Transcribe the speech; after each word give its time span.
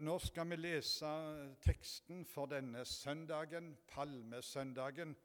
nå 0.00 0.18
skal 0.18 0.48
vi 0.48 0.56
lese 0.56 1.08
teksten 1.60 2.24
for 2.24 2.48
denne 2.48 2.84
søndagen, 2.84 3.76
palmesøndagen. 3.88 5.16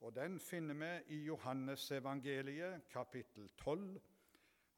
Og 0.00 0.14
Den 0.14 0.40
finner 0.40 0.74
vi 0.74 1.14
i 1.14 1.18
Johannesevangeliet, 1.24 2.88
kapittel 2.90 3.48
12, 3.58 4.00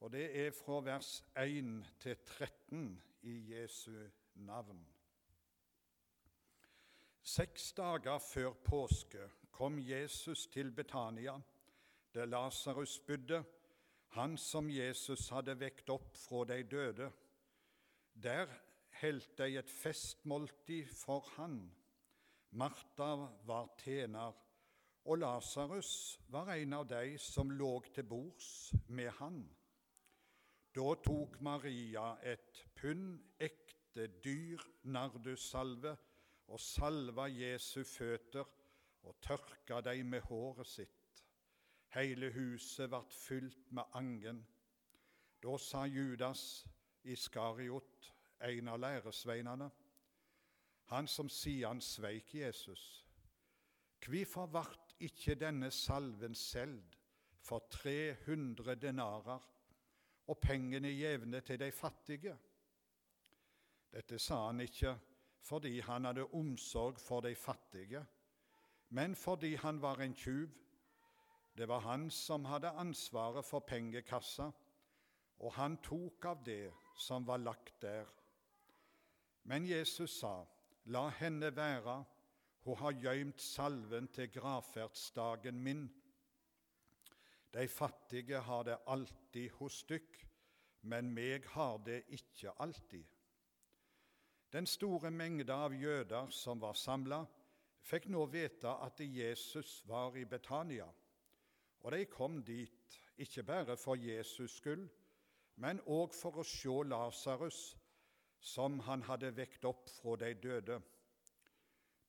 og 0.01 0.13
det 0.13 0.47
er 0.47 0.51
fra 0.51 0.81
vers 0.81 1.25
1 1.37 1.87
til 2.01 2.17
13 2.17 3.03
i 3.23 3.55
Jesu 3.55 3.93
navn. 4.35 4.87
Seks 7.23 7.73
dager 7.73 8.19
før 8.19 8.53
påske 8.53 9.31
kom 9.51 9.79
Jesus 9.79 10.47
til 10.47 10.71
Betania, 10.71 11.41
der 12.15 12.25
Lasarus 12.25 12.99
bodde, 12.99 13.45
han 14.09 14.37
som 14.37 14.71
Jesus 14.71 15.29
hadde 15.29 15.61
vekt 15.61 15.91
opp 15.91 16.17
fra 16.17 16.45
de 16.45 16.63
døde. 16.63 17.11
Der 18.23 18.47
holdt 19.05 19.35
deg 19.37 19.59
et 19.61 19.71
festmåltid 19.71 20.89
for 20.97 21.27
han. 21.37 21.59
Martha 22.57 23.11
var 23.45 23.75
tjener, 23.83 24.33
og 25.05 25.19
Lasarus 25.21 25.91
var 26.33 26.55
en 26.55 26.73
av 26.79 26.87
de 26.89 27.19
som 27.21 27.51
lå 27.53 27.73
til 27.93 28.07
bords 28.09 28.49
med 28.89 29.11
han. 29.19 29.43
Da 30.75 30.95
tok 31.05 31.37
Maria 31.45 32.15
et 32.25 32.63
pund 32.79 33.19
ekte 33.39 34.09
dyr 34.25 34.63
nardussalve 34.97 35.93
og 36.49 36.61
salva 36.61 37.29
Jesu 37.29 37.85
føtter 37.85 38.49
og 39.05 39.21
tørka 39.21 39.83
dem 39.85 40.15
med 40.17 40.25
håret 40.31 40.71
sitt. 40.71 41.25
Hele 41.95 42.33
huset 42.35 42.89
ble 42.91 43.05
fylt 43.13 43.71
med 43.77 44.01
angen. 44.01 44.41
Da 45.45 45.59
sa 45.61 45.85
Judas 45.85 46.65
Iskariot, 47.05 48.14
en 48.45 48.69
av 48.69 48.81
læresveinene, 48.81 49.71
han 50.93 51.09
som 51.09 51.29
sier 51.33 51.71
han 51.71 51.81
sveik 51.81 52.35
Jesus, 52.37 53.05
hvorfor 54.05 54.51
ble 54.53 54.65
ikke 55.09 55.37
denne 55.41 55.71
salven 55.73 56.37
solgt 56.37 56.99
for 57.45 57.65
300 57.73 58.77
denarer 58.81 59.41
og 60.29 60.41
pengene 60.41 60.93
jevne 60.93 61.41
til 61.45 61.61
de 61.61 61.71
fattige? 61.73 62.37
Dette 63.95 64.19
sa 64.19 64.47
han 64.47 64.61
ikke 64.65 64.97
fordi 65.45 65.79
han 65.85 66.09
hadde 66.09 66.25
omsorg 66.33 67.01
for 67.01 67.21
de 67.21 67.35
fattige, 67.37 68.01
men 68.89 69.15
fordi 69.15 69.55
han 69.61 69.81
var 69.83 70.01
en 70.01 70.15
tjuv. 70.17 70.49
Det 71.57 71.69
var 71.69 71.85
han 71.85 72.11
som 72.11 72.45
hadde 72.45 72.71
ansvaret 72.81 73.45
for 73.45 73.61
pengekassa, 73.61 74.51
og 75.39 75.53
han 75.53 75.77
tok 75.85 76.25
av 76.25 76.41
det 76.47 76.73
som 76.97 77.27
var 77.27 77.43
lagt 77.43 77.83
der. 77.83 78.09
Men 79.45 79.67
Jesus 79.69 80.21
sa, 80.21 80.45
La 80.87 81.09
henne 81.09 81.51
være, 81.57 82.05
hun 82.65 82.77
har 82.77 82.97
gøymt 83.01 83.41
salven 83.41 84.09
til 84.09 84.31
gravferdsdagen 84.33 85.61
min. 85.63 85.85
De 87.55 87.69
fattige 87.69 88.41
har 88.41 88.63
det 88.65 88.79
alltid 88.87 89.51
hos 89.59 89.83
dykk, 89.89 90.17
men 90.83 91.13
meg 91.15 91.45
har 91.55 91.79
det 91.85 92.03
ikke 92.09 92.53
alltid. 92.61 93.05
Den 94.53 94.67
store 94.67 95.11
mengda 95.11 95.57
av 95.67 95.75
jøder 95.75 96.29
som 96.31 96.61
var 96.61 96.77
samla, 96.79 97.25
fikk 97.85 98.09
nå 98.13 98.25
vite 98.33 98.71
at 98.87 99.01
Jesus 99.01 99.83
var 99.89 100.17
i 100.17 100.25
Betania, 100.25 100.87
og 101.85 101.93
de 101.93 102.05
kom 102.09 102.41
dit 102.45 103.01
ikke 103.21 103.43
bare 103.43 103.77
for 103.77 104.01
Jesus 104.01 104.57
skyld, 104.61 104.89
men 105.57 105.81
òg 105.87 106.15
for 106.17 106.41
å 106.41 106.45
se 106.49 106.77
Lasarus, 106.89 107.75
som 108.45 108.77
han 108.85 109.03
hadde 109.09 109.33
vekt 109.37 109.65
opp 109.65 109.89
fra 109.89 110.19
de 110.21 110.35
døde. 110.37 110.77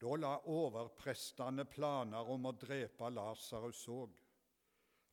Da 0.02 0.16
la 0.19 0.33
overprestene 0.52 1.64
planer 1.72 2.31
om 2.31 2.50
å 2.50 2.53
drepe 2.59 3.08
Lasarus 3.16 3.86
òg, 3.88 4.11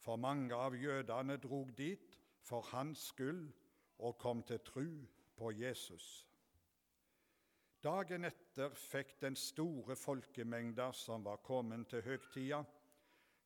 for 0.02 0.18
mange 0.18 0.56
av 0.58 0.74
jødene 0.74 1.38
drog 1.38 1.70
dit 1.78 2.18
for 2.42 2.66
hans 2.72 3.12
skyld 3.12 3.46
og 4.02 4.18
kom 4.18 4.42
til 4.42 4.58
tru 4.66 4.88
på 5.38 5.52
Jesus. 5.54 6.08
Dagen 7.82 8.26
etter 8.26 8.74
fikk 8.78 9.14
den 9.22 9.38
store 9.38 9.94
folkemengda 9.98 10.90
som 10.94 11.22
var 11.26 11.38
kommet 11.46 11.88
til 11.90 12.02
høgtida, 12.06 12.64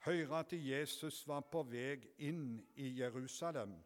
høre 0.09 0.41
at 0.41 0.53
Jesus 0.56 1.22
var 1.28 1.44
på 1.53 1.62
vei 1.69 2.00
inn 2.25 2.59
i 2.81 2.91
Jerusalem. 2.98 3.76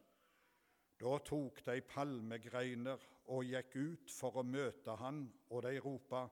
Da 1.01 1.19
tok 1.25 1.63
de 1.67 1.79
palmegreiner 1.87 3.03
og 3.31 3.47
gikk 3.47 3.77
ut 3.77 4.11
for 4.11 4.41
å 4.41 4.47
møte 4.47 4.97
han, 4.99 5.23
og 5.51 5.63
de 5.67 5.77
ropa, 5.83 6.25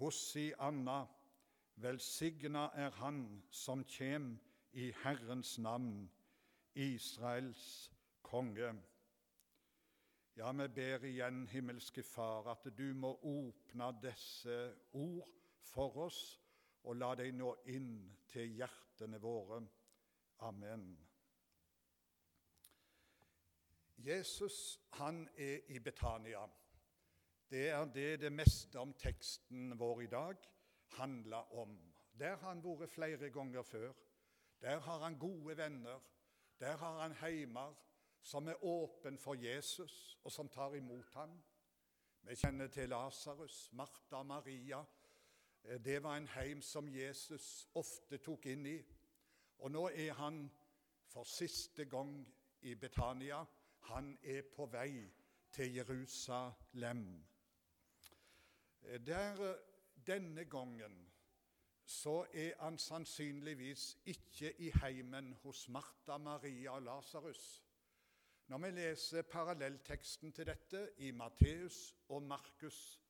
Hossi 0.00 0.48
Anna, 0.58 1.02
velsigna 1.76 2.70
er 2.74 2.90
Han 3.00 3.42
som 3.50 3.84
kjem 3.84 4.32
i 4.72 4.90
Herrens 5.02 5.58
navn, 5.58 6.08
Israels 6.74 7.90
konge. 8.24 8.72
Ja, 10.36 10.52
vi 10.56 10.68
ber 10.68 11.04
igjen, 11.04 11.44
himmelske 11.52 12.02
Far, 12.02 12.48
at 12.54 12.64
du 12.76 12.94
må 12.96 13.12
åpne 13.28 13.90
disse 14.00 14.58
ord 14.96 15.28
for 15.60 16.06
oss 16.08 16.22
og 16.88 16.96
la 16.96 17.12
dem 17.20 17.36
nå 17.38 17.52
inn 17.70 17.92
til 18.32 18.56
hjertene 18.56 19.20
våre. 19.20 19.60
Amen. 20.48 21.11
Jesus 24.06 24.80
han 24.92 25.28
er 25.36 25.58
i 25.68 25.78
Betania. 25.78 26.46
Det 27.50 27.68
er 27.68 27.84
det 27.84 28.20
det 28.20 28.32
meste 28.32 28.78
om 28.78 28.94
teksten 28.94 29.78
vår 29.78 30.00
i 30.00 30.06
dag 30.06 30.36
handler 30.96 31.54
om. 31.54 31.76
Der 32.18 32.36
har 32.36 32.48
han 32.48 32.62
vært 32.64 32.90
flere 32.90 33.30
ganger 33.30 33.62
før. 33.62 33.92
Der 34.60 34.80
har 34.80 34.98
han 34.98 35.18
gode 35.18 35.56
venner. 35.56 36.00
Der 36.60 36.76
har 36.76 37.00
han 37.02 37.12
heimer 37.12 37.74
som 38.22 38.48
er 38.48 38.64
åpen 38.64 39.18
for 39.18 39.34
Jesus, 39.34 40.18
og 40.24 40.32
som 40.32 40.48
tar 40.48 40.74
imot 40.74 41.10
ham. 41.14 41.42
Vi 42.22 42.34
kjenner 42.34 42.66
til 42.66 42.88
Lasarus, 42.88 43.70
Martha 43.72 44.16
og 44.16 44.26
Maria. 44.26 44.84
Eh, 45.64 45.84
det 45.84 46.02
var 46.02 46.16
en 46.16 46.28
heim 46.28 46.62
som 46.62 46.88
Jesus 46.88 47.68
ofte 47.74 48.18
tok 48.18 48.46
inn 48.46 48.66
i. 48.66 48.76
Og 49.58 49.70
nå 49.70 49.88
er 49.88 50.12
han 50.12 50.44
for 51.06 51.24
siste 51.24 51.84
gang 51.84 52.14
i 52.60 52.74
Betania. 52.74 53.44
Han 53.90 54.18
er 54.22 54.42
på 54.56 54.66
vei 54.66 55.10
til 55.52 55.74
Jerusalem. 55.74 57.24
Der, 59.06 59.56
denne 60.06 60.44
gangen 60.44 61.12
så 61.84 62.26
er 62.32 62.62
han 62.62 62.78
sannsynligvis 62.78 63.98
ikke 64.04 64.60
i 64.60 64.70
heimen 64.82 65.32
hos 65.42 65.68
Martha, 65.68 66.16
Maria 66.18 66.70
og 66.70 66.82
Lasarus. 66.82 67.64
Når 68.46 68.58
vi 68.58 68.70
leser 68.70 69.22
parallellteksten 69.22 70.32
til 70.32 70.46
dette 70.46 70.90
i 70.96 71.10
Matteus 71.10 71.96
og 72.08 72.22
Markus, 72.22 73.00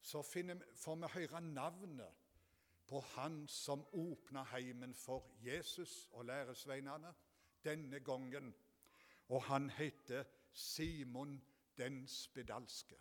så 0.00 0.22
finner, 0.22 0.60
får 0.74 0.96
vi 0.96 1.12
høre 1.14 1.40
navnet 1.40 2.14
på 2.88 3.00
han 3.00 3.42
som 3.48 3.86
åpna 3.92 4.44
heimen 4.52 4.94
for 4.94 5.30
Jesus 5.44 6.08
og 6.12 6.24
læresveinene 6.24 7.14
denne 7.64 8.00
gangen. 8.00 8.54
Og 9.28 9.42
han 9.42 9.70
heter 9.70 10.24
Simon 10.52 11.42
den 11.76 12.06
spedalske. 12.08 12.96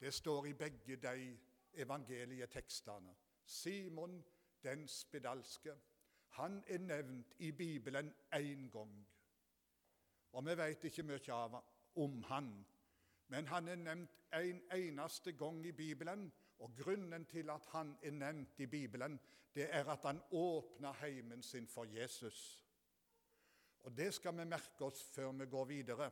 Det 0.00 0.14
står 0.14 0.46
i 0.46 0.52
begge 0.52 0.96
de 0.96 1.38
evangelietekstene. 1.72 3.14
Simon 3.44 4.24
den 4.62 4.88
spedalske. 4.88 5.74
Han 6.28 6.64
er 6.66 6.78
nevnt 6.78 7.34
i 7.38 7.50
Bibelen 7.52 8.14
én 8.34 8.70
gang. 8.70 9.08
Og 10.32 10.46
vi 10.46 10.56
vet 10.56 10.84
ikke 10.84 11.02
mye 11.02 11.62
om 11.96 12.22
han, 12.22 12.66
men 13.28 13.46
han 13.46 13.68
er 13.68 13.76
nevnt 13.76 14.10
en 14.34 14.62
eneste 14.74 15.32
gang 15.32 15.66
i 15.66 15.72
Bibelen. 15.72 16.32
Og 16.58 16.74
grunnen 16.76 17.26
til 17.26 17.50
at 17.50 17.66
han 17.70 17.96
er 18.02 18.10
nevnt 18.10 18.60
i 18.60 18.66
Bibelen, 18.66 19.20
det 19.54 19.74
er 19.74 19.84
at 19.84 20.02
han 20.02 20.22
åpna 20.30 20.92
heimen 20.92 21.42
sin 21.42 21.68
for 21.68 21.84
Jesus. 21.84 22.67
Og 23.88 23.96
det 23.96 24.10
skal 24.14 24.36
vi 24.36 24.44
merke 24.44 24.84
oss 24.84 25.00
før 25.14 25.30
vi 25.32 25.46
går 25.48 25.64
videre, 25.64 26.10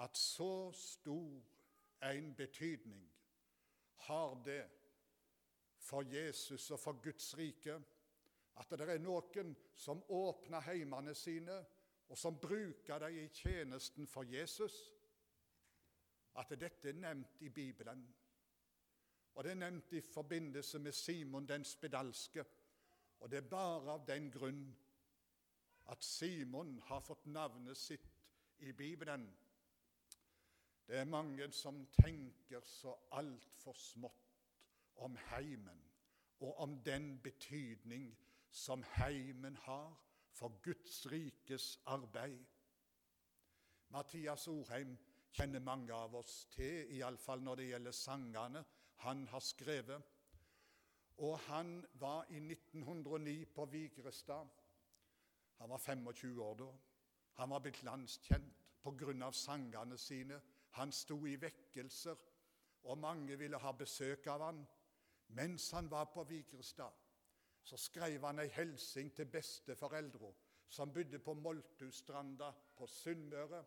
at 0.00 0.16
så 0.16 0.70
stor 0.72 2.06
en 2.08 2.30
betydning 2.34 3.02
har 4.08 4.38
det 4.46 4.62
for 5.76 6.02
Jesus 6.08 6.70
og 6.70 6.80
for 6.80 7.00
Guds 7.02 7.34
rike 7.36 7.76
at 8.58 8.72
det 8.72 8.88
er 8.88 9.02
noen 9.04 9.52
som 9.76 10.00
åpner 10.08 10.64
heimene 10.64 11.12
sine 11.14 11.58
og 12.08 12.16
som 12.16 12.40
bruker 12.40 13.04
dem 13.04 13.20
i 13.20 13.28
tjenesten 13.28 14.08
for 14.08 14.24
Jesus, 14.24 14.78
at 16.40 16.56
dette 16.56 16.88
er 16.88 16.96
nevnt 16.96 17.42
i 17.44 17.50
Bibelen. 17.52 18.06
Og 19.34 19.44
det 19.44 19.52
er 19.52 19.60
nevnt 19.60 19.92
i 19.92 20.00
forbindelse 20.00 20.80
med 20.80 20.96
Simon 20.96 21.48
den 21.48 21.64
spedalske. 21.68 22.44
Og 23.20 23.30
det 23.30 23.42
er 23.42 23.50
bare 23.50 23.92
av 23.92 24.06
den 24.08 24.30
grunn 24.32 24.64
at 25.88 26.04
Simon 26.04 26.78
har 26.88 27.00
fått 27.00 27.26
navnet 27.26 27.76
sitt 27.76 28.08
i 28.58 28.72
Bibelen. 28.72 29.28
Det 30.88 30.96
er 30.96 31.04
mange 31.04 31.50
som 31.52 31.86
tenker 31.92 32.64
så 32.64 32.94
altfor 33.12 33.76
smått 33.76 34.28
om 35.04 35.16
heimen 35.30 35.82
og 36.40 36.60
om 36.64 36.78
den 36.84 37.18
betydning 37.22 38.10
som 38.50 38.84
heimen 38.96 39.56
har 39.56 39.96
for 40.32 40.60
Guds 40.62 41.06
rikes 41.12 41.80
arbeid. 41.86 42.44
Mathias 43.88 44.48
Orheim 44.48 44.96
kjenner 45.32 45.60
mange 45.60 45.94
av 45.94 46.14
oss 46.14 46.44
til, 46.52 46.86
iallfall 46.98 47.42
når 47.42 47.60
det 47.60 47.68
gjelder 47.72 47.96
sangene 47.96 48.64
han 49.04 49.26
har 49.32 49.44
skrevet. 49.44 50.14
Og 51.18 51.38
han 51.48 51.82
var 51.98 52.26
i 52.30 52.38
1909 52.38 53.44
på 53.54 53.64
Vigrestad. 53.72 54.57
Han 55.58 55.70
var 55.70 55.78
25 55.78 56.40
år 56.42 56.54
da. 56.54 56.72
Han 57.38 57.50
var 57.50 57.60
blitt 57.60 57.82
landskjent 57.82 58.54
pga. 58.82 59.32
sangene 59.32 59.98
sine. 59.98 60.40
Han 60.70 60.92
sto 60.92 61.26
i 61.26 61.36
vekkelser, 61.40 62.16
og 62.82 62.98
mange 62.98 63.38
ville 63.38 63.58
ha 63.58 63.72
besøk 63.72 64.26
av 64.26 64.42
han. 64.42 64.66
Mens 65.28 65.70
han 65.70 65.90
var 65.90 66.04
på 66.04 66.24
Vigrestad, 66.24 66.92
så 67.62 67.76
skrev 67.76 68.24
han 68.24 68.38
ei 68.38 68.48
hilsen 68.48 69.10
til 69.10 69.26
besteforeldra 69.26 70.32
som 70.68 70.92
bodde 70.92 71.18
på 71.18 71.34
Moltustranda 71.34 72.52
på 72.76 72.86
Sunnmøre. 72.86 73.64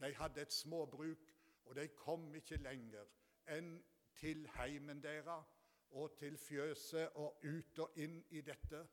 De 0.00 0.14
hadde 0.14 0.40
et 0.40 0.52
småbruk, 0.52 1.32
og 1.64 1.76
de 1.76 1.88
kom 1.88 2.34
ikke 2.34 2.56
lenger 2.56 3.06
enn 3.50 3.74
til 4.16 4.46
heimen 4.56 5.02
deres 5.02 5.46
og 5.90 6.16
til 6.18 6.36
fjøset 6.38 7.16
og 7.18 7.44
ut 7.44 7.78
og 7.78 7.98
inn 7.98 8.20
i 8.30 8.40
dette. 8.46 8.84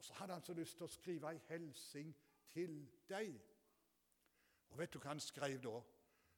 Og 0.00 0.04
Så 0.04 0.12
hadde 0.14 0.32
han 0.32 0.42
så 0.42 0.54
lyst 0.56 0.76
til 0.76 0.86
å 0.86 0.88
skrive 0.88 1.28
ei 1.28 1.38
hilsen 1.50 2.14
til 2.48 2.76
deg. 3.08 3.34
Og 4.70 4.78
vet 4.78 4.94
du 4.94 4.96
hva 4.98 5.10
han 5.12 5.18
skrev 5.20 5.58
da? 5.60 5.74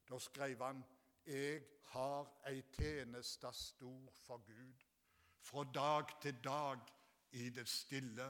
Da 0.08 0.18
skrev 0.18 0.64
han 0.66 0.80
«Jeg 1.26 1.60
har 1.92 2.26
ei 2.50 2.64
tjeneste 2.74 3.52
stor 3.54 4.08
for 4.24 4.42
Gud, 4.48 4.86
fra 5.38 5.62
dag 5.74 6.10
til 6.22 6.40
dag 6.44 6.80
i 7.38 7.50
det 7.54 7.68
stille. 7.68 8.26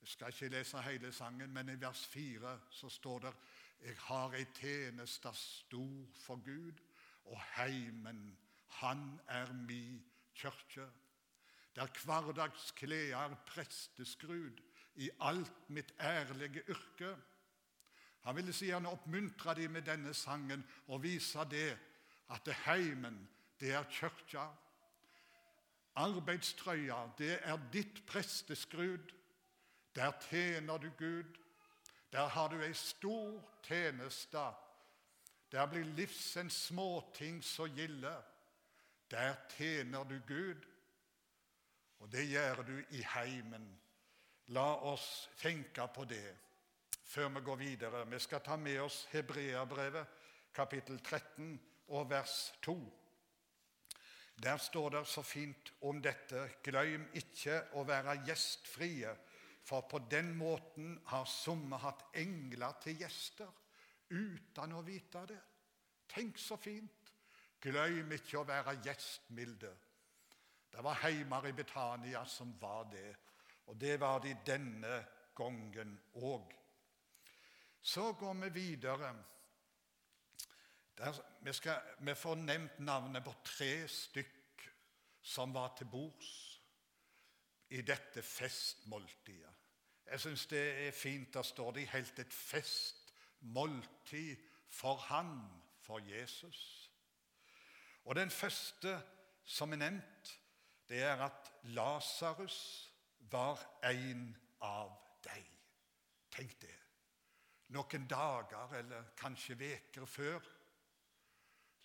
Jeg 0.00 0.08
skal 0.12 0.30
ikke 0.30 0.52
lese 0.54 0.82
hele 0.86 1.10
sangen, 1.12 1.50
men 1.50 1.68
i 1.74 1.80
vers 1.80 2.06
fire 2.06 2.60
så 2.70 2.88
står 2.88 3.18
det 3.18 3.32
Jeg 3.80 3.96
har 3.98 4.38
ei 4.38 4.46
tjeneste 4.54 5.34
stor 5.34 6.06
for 6.14 6.44
Gud, 6.44 6.78
og 7.24 7.42
heimen, 7.56 8.38
han 8.68 9.20
er 9.26 9.52
mi 9.52 9.98
kyrkje. 10.34 10.86
Der 11.76 11.86
hverdagsklær 12.04 13.34
presteskrud 13.46 14.60
i 14.96 15.10
alt 15.20 15.68
mitt 15.68 15.92
ærlige 16.00 16.62
yrke. 16.68 17.16
Han 18.24 18.36
ville 18.36 18.52
si 18.52 18.70
han 18.70 18.86
oppmuntra 18.86 19.54
dem 19.54 19.70
med 19.70 19.82
denne 19.82 20.14
sangen 20.14 20.64
og 20.88 21.02
vise 21.02 21.44
det 21.50 21.78
at 22.30 22.46
det 22.46 22.54
heimen, 22.64 23.28
det 23.60 23.72
er 23.72 23.84
kirka. 23.90 24.48
Arbeidstrøya, 25.96 27.10
det 27.18 27.38
er 27.42 27.58
ditt 27.72 28.06
presteskrud. 28.06 29.12
Der 29.94 30.12
tjener 30.30 30.78
du 30.78 30.90
Gud. 30.98 31.36
Der 32.12 32.26
har 32.26 32.48
du 32.48 32.60
ei 32.60 32.72
stor 32.72 33.44
tjeneste. 33.62 34.44
Der 35.52 35.66
blir 35.66 35.84
livsens 35.84 36.66
småting 36.66 37.44
så 37.44 37.66
gilde. 37.66 38.16
Der 39.10 39.34
tjener 39.56 40.04
du 40.04 40.18
Gud. 40.28 40.66
Og 41.98 42.12
det 42.12 42.26
gjør 42.28 42.62
du 42.66 42.76
i 42.90 43.02
heimen. 43.14 43.68
La 44.54 44.66
oss 44.86 45.28
tenke 45.40 45.88
på 45.94 46.04
det 46.04 46.36
før 47.06 47.28
vi 47.28 47.40
går 47.40 47.56
videre. 47.56 48.04
Vi 48.10 48.18
skal 48.18 48.42
ta 48.42 48.56
med 48.56 48.80
oss 48.80 49.06
Hebreabrevet, 49.12 50.06
kapittel 50.54 50.98
13 51.02 51.60
og 51.88 52.10
vers 52.10 52.52
2. 52.62 52.76
Der 54.42 54.56
står 54.56 54.88
det 54.90 55.06
så 55.06 55.22
fint 55.22 55.72
om 55.80 56.02
dette 56.02 56.48
Glem 56.62 57.06
ikke 57.16 57.62
å 57.78 57.84
være 57.88 58.18
gjestfrie, 58.26 59.14
for 59.66 59.86
på 59.90 59.98
den 60.10 60.34
måten 60.36 60.98
har 61.06 61.24
somme 61.24 61.78
hatt 61.82 62.04
engler 62.14 62.76
til 62.82 63.00
gjester 63.00 63.48
uten 64.10 64.76
å 64.76 64.82
vite 64.86 65.24
det. 65.30 65.40
Tenk 66.08 66.38
så 66.38 66.58
fint! 66.60 66.92
Glem 67.60 68.12
ikke 68.12 68.42
å 68.42 68.46
være 68.46 68.76
gjestmilde. 68.84 69.72
Det 70.76 70.84
var 70.84 70.98
heimer 71.00 71.46
i 71.48 71.54
Betania 71.56 72.20
som 72.28 72.50
var 72.60 72.84
det, 72.92 73.14
og 73.66 73.80
det 73.80 74.00
var 74.00 74.18
de 74.20 74.34
denne 74.46 74.98
gangen 75.36 75.94
òg. 76.20 76.52
Så 77.80 78.12
går 78.12 78.34
vi 78.34 78.50
videre 78.52 79.14
der, 80.98 81.22
vi, 81.40 81.52
skal, 81.52 81.80
vi, 81.98 82.14
får 82.14 82.34
nevnt 82.34 82.78
navnet 82.78 83.24
på 83.24 83.34
tre 83.44 83.88
stykk 83.88 84.70
som 85.22 85.54
var 85.54 85.74
til 85.76 85.86
bords 85.92 86.60
i 87.68 87.82
dette 87.82 88.22
festmåltidet. 88.22 89.52
Jeg 90.06 90.20
syns 90.20 90.46
det 90.46 90.86
er 90.86 90.92
fint. 90.92 91.34
Der 91.34 91.42
står 91.42 91.72
det 91.72 91.88
helt 91.88 92.18
et 92.18 92.32
festmåltid 92.32 94.36
for 94.68 94.96
han, 95.08 95.40
for 95.80 95.98
Jesus. 95.98 96.90
Og 98.04 98.14
Den 98.14 98.30
første 98.30 99.02
som 99.44 99.72
er 99.72 99.76
nevnt, 99.76 100.40
det 100.88 101.02
er 101.02 101.22
at 101.26 101.52
Lasarus 101.74 102.58
var 103.30 103.60
en 103.84 104.28
av 104.62 104.92
deg. 105.24 105.46
Tenk 106.30 106.60
det. 106.62 106.74
Noen 107.74 108.06
dager 108.06 108.76
eller 108.78 109.08
kanskje 109.18 109.58
veker 109.58 110.06
før 110.06 110.44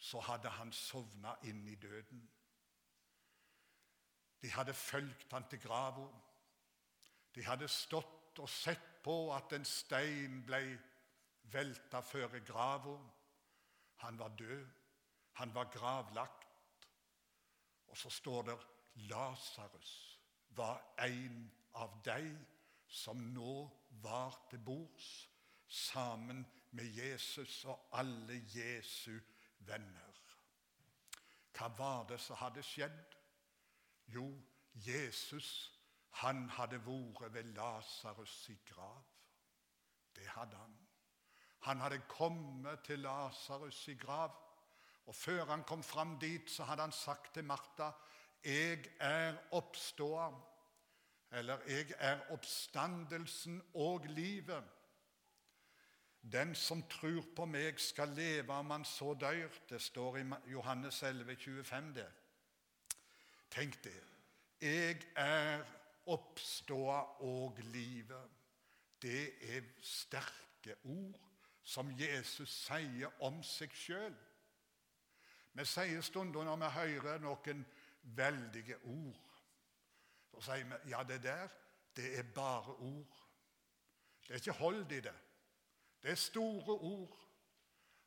så 0.02 0.22
hadde 0.26 0.50
han 0.58 0.72
sovna 0.74 1.34
inn 1.50 1.64
i 1.70 1.76
døden. 1.82 2.22
De 4.42 4.50
hadde 4.50 4.74
fulgt 4.74 5.34
han 5.34 5.46
til 5.50 5.62
grava. 5.62 6.08
De 7.36 7.46
hadde 7.46 7.70
stått 7.70 8.40
og 8.42 8.50
sett 8.50 8.88
på 9.06 9.16
at 9.34 9.54
en 9.54 9.66
stein 9.66 10.42
ble 10.46 10.62
velta 11.54 12.02
før 12.06 12.40
grava. 12.46 12.98
Han 14.06 14.20
var 14.20 14.34
død. 14.38 14.68
Han 15.42 15.54
var 15.54 15.70
gravlagt. 15.74 16.48
Og 17.88 17.98
så 17.98 18.10
står 18.10 18.44
det 18.50 18.58
Lasarus 18.96 20.20
var 20.50 20.82
en 20.98 21.52
av 21.74 22.02
de 22.06 22.38
som 22.88 23.18
nå 23.34 23.70
var 24.04 24.36
til 24.50 24.60
bords 24.60 25.30
sammen 25.68 26.44
med 26.72 26.86
Jesus 26.86 27.66
og 27.66 27.88
alle 27.94 28.42
Jesu 28.52 29.20
venner. 29.68 30.20
Hva 31.56 31.68
var 31.78 32.08
det 32.10 32.20
som 32.20 32.40
hadde 32.40 32.64
skjedd? 32.64 33.16
Jo, 34.12 34.26
Jesus 34.74 35.72
han 36.22 36.50
hadde 36.50 36.80
vært 36.84 37.34
ved 37.34 37.54
Lasarus' 37.56 38.50
i 38.52 38.58
grav. 38.68 39.04
Det 40.16 40.28
hadde 40.28 40.58
han. 40.58 40.78
Han 41.68 41.80
hadde 41.80 42.02
kommet 42.10 42.84
til 42.84 43.06
Lasarus' 43.06 43.88
i 43.92 43.96
grav. 43.96 44.36
Og 45.06 45.16
Før 45.16 45.46
han 45.46 45.64
kom 45.64 45.84
fram 45.84 46.20
dit, 46.20 46.52
så 46.52 46.64
hadde 46.64 46.82
han 46.82 46.92
sagt 46.92 47.34
til 47.34 47.44
Martha, 47.44 47.92
'Jeg 48.44 48.86
er 49.00 49.38
oppståa', 49.52 50.42
eller 51.32 51.58
'Jeg 51.68 51.94
er 51.98 52.20
oppstandelsen 52.32 53.62
og 53.74 54.06
livet'. 54.06 54.64
Den 56.32 56.56
som 56.56 56.84
tror 56.84 57.24
på 57.36 57.46
meg, 57.46 57.80
skal 57.80 58.08
leve 58.08 58.54
om 58.54 58.70
han 58.70 58.86
så 58.86 59.14
dør. 59.14 59.50
Det 59.70 59.82
står 59.82 60.18
i 60.18 60.24
Johannes 60.52 61.04
11, 61.04 61.36
25, 61.36 61.94
det. 61.94 62.12
Tenk 63.52 63.84
det. 63.84 64.04
Jeg 64.62 65.02
er 65.16 65.64
oppståa 66.06 67.02
og 67.20 67.58
livet. 67.58 68.30
Det 69.02 69.56
er 69.56 69.62
sterke 69.82 70.76
ord 70.84 71.20
som 71.64 71.90
Jesus 72.00 72.50
sier 72.68 73.10
om 73.20 73.42
seg 73.44 73.74
sjøl. 73.74 74.16
Vi 75.54 75.66
sier 75.66 76.02
stunder 76.02 76.46
når 76.46 76.62
vi 76.62 76.70
hører 76.78 77.20
noen 77.24 77.66
veldige 78.02 78.78
ord, 78.84 79.28
så 80.32 80.42
sier 80.42 80.66
vi 80.66 80.92
ja, 80.92 81.04
det 81.04 81.24
der, 81.24 81.48
det 81.96 82.20
er 82.20 82.24
bare 82.36 82.76
ord. 82.76 83.18
Det 84.22 84.30
er 84.30 84.36
ikke 84.36 84.60
hold 84.60 84.92
i 84.92 85.00
det. 85.00 85.18
Det 86.04 86.12
er 86.12 86.16
store 86.16 86.78
ord. 86.78 87.18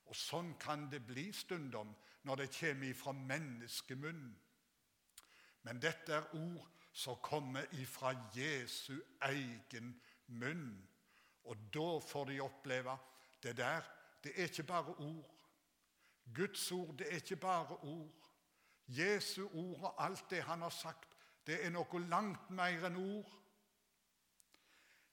Og 0.05 0.17
sånn 0.17 0.55
kan 0.61 0.89
det 0.93 1.01
bli 1.07 1.31
stundom 1.33 1.95
når 2.25 2.43
det 2.43 2.51
kommer 2.59 2.89
ifra 2.89 3.13
menneskemunn. 3.17 4.25
Men 5.65 5.81
dette 5.81 6.13
er 6.13 6.35
ord 6.37 6.67
som 6.93 7.21
kommer 7.23 7.67
ifra 7.81 8.13
Jesu 8.37 8.97
egen 9.29 9.95
munn. 10.27 10.75
Og 11.45 11.57
da 11.75 11.89
får 12.01 12.31
de 12.31 12.41
oppleve 12.41 12.97
det 13.43 13.57
der. 13.57 13.85
Det 14.25 14.33
er 14.37 14.49
ikke 14.49 14.63
bare 14.63 14.95
ord. 14.95 15.31
Guds 16.35 16.73
ord, 16.73 16.95
det 16.99 17.11
er 17.11 17.21
ikke 17.21 17.37
bare 17.37 17.77
ord. 17.77 18.24
Jesu 18.89 19.49
ord 19.49 19.83
og 19.83 20.05
alt 20.05 20.31
det 20.31 20.43
han 20.43 20.63
har 20.63 20.71
sagt, 20.75 21.17
det 21.47 21.61
er 21.65 21.73
noe 21.73 22.01
langt 22.09 22.51
mer 22.51 22.87
enn 22.89 22.97
ord. 23.01 23.33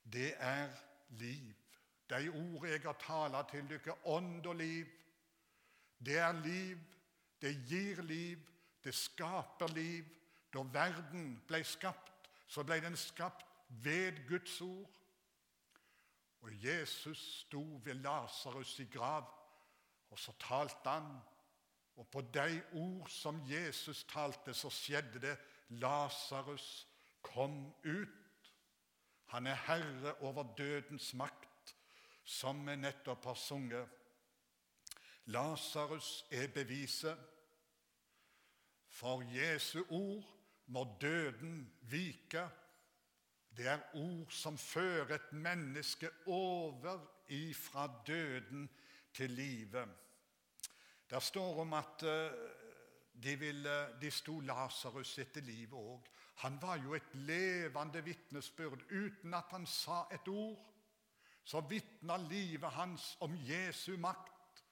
Det 0.02 0.32
er 0.38 0.70
liv. 1.20 1.52
De 2.10 2.28
ord 2.28 2.66
jeg 2.68 2.82
har 2.84 2.98
talt 3.00 3.48
til 3.50 3.68
dere, 3.68 3.96
ånd 4.04 4.46
og 4.46 4.56
liv, 4.56 4.86
Det 6.02 6.18
er 6.18 6.32
liv, 6.32 6.78
det 7.42 7.52
gir 7.68 8.02
liv, 8.02 8.38
det 8.84 8.94
skaper 8.94 9.70
liv. 9.70 10.04
Da 10.52 10.58
verden 10.58 11.36
ble 11.48 11.62
skapt, 11.64 12.28
så 12.46 12.64
ble 12.66 12.80
den 12.82 12.96
skapt 12.96 13.46
ved 13.68 14.18
Guds 14.28 14.60
ord. 14.60 14.90
Og 16.42 16.64
Jesus 16.64 17.44
sto 17.46 17.80
ved 17.84 17.94
Lasarus 17.94 18.80
grav, 18.92 19.30
og 20.10 20.18
så 20.18 20.32
talte 20.40 20.90
han. 20.90 21.20
Og 21.96 22.08
på 22.08 22.20
de 22.20 22.62
ord 22.72 23.08
som 23.08 23.40
Jesus 23.48 24.04
talte, 24.04 24.54
så 24.54 24.70
skjedde 24.70 25.20
det. 25.20 25.36
Lasarus 25.68 26.88
kom 27.22 27.74
ut. 27.84 28.52
Han 29.32 29.46
er 29.46 29.54
herre 29.54 30.14
over 30.20 30.54
dødens 30.56 31.14
makt, 31.14 31.74
som 32.24 32.66
vi 32.66 32.76
nettopp 32.76 33.24
har 33.24 33.34
sunget. 33.34 33.88
Lasarus 35.24 36.24
er 36.30 36.48
beviset. 36.48 37.18
For 38.88 39.22
Jesu 39.22 39.84
ord 39.88 40.24
må 40.66 40.84
døden 41.00 41.72
vike. 41.80 42.48
Det 43.56 43.66
er 43.68 43.80
ord 43.94 44.30
som 44.30 44.58
fører 44.58 45.14
et 45.14 45.32
menneske 45.32 46.10
over 46.26 47.00
ifra 47.28 47.90
døden 48.06 48.70
til 49.14 49.30
livet. 49.30 49.88
Der 51.12 51.20
står 51.20 51.60
om 51.60 51.72
at 51.76 52.02
eh, 52.02 52.32
de, 53.22 53.36
ville, 53.36 54.00
de 54.00 54.10
sto 54.10 54.38
Lasarus 54.40 55.18
etter 55.20 55.44
livet 55.44 55.76
òg. 55.76 56.06
Han 56.40 56.56
var 56.62 56.78
jo 56.80 56.94
et 56.96 57.14
levende 57.14 58.00
vitnesbyrd. 58.04 58.86
Uten 58.88 59.34
at 59.34 59.52
han 59.52 59.66
sa 59.68 60.06
et 60.12 60.28
ord, 60.28 60.62
så 61.44 61.60
vitna 61.60 62.16
livet 62.16 62.70
hans 62.70 63.16
om 63.20 63.34
Jesu 63.36 63.98
makt 64.00 64.62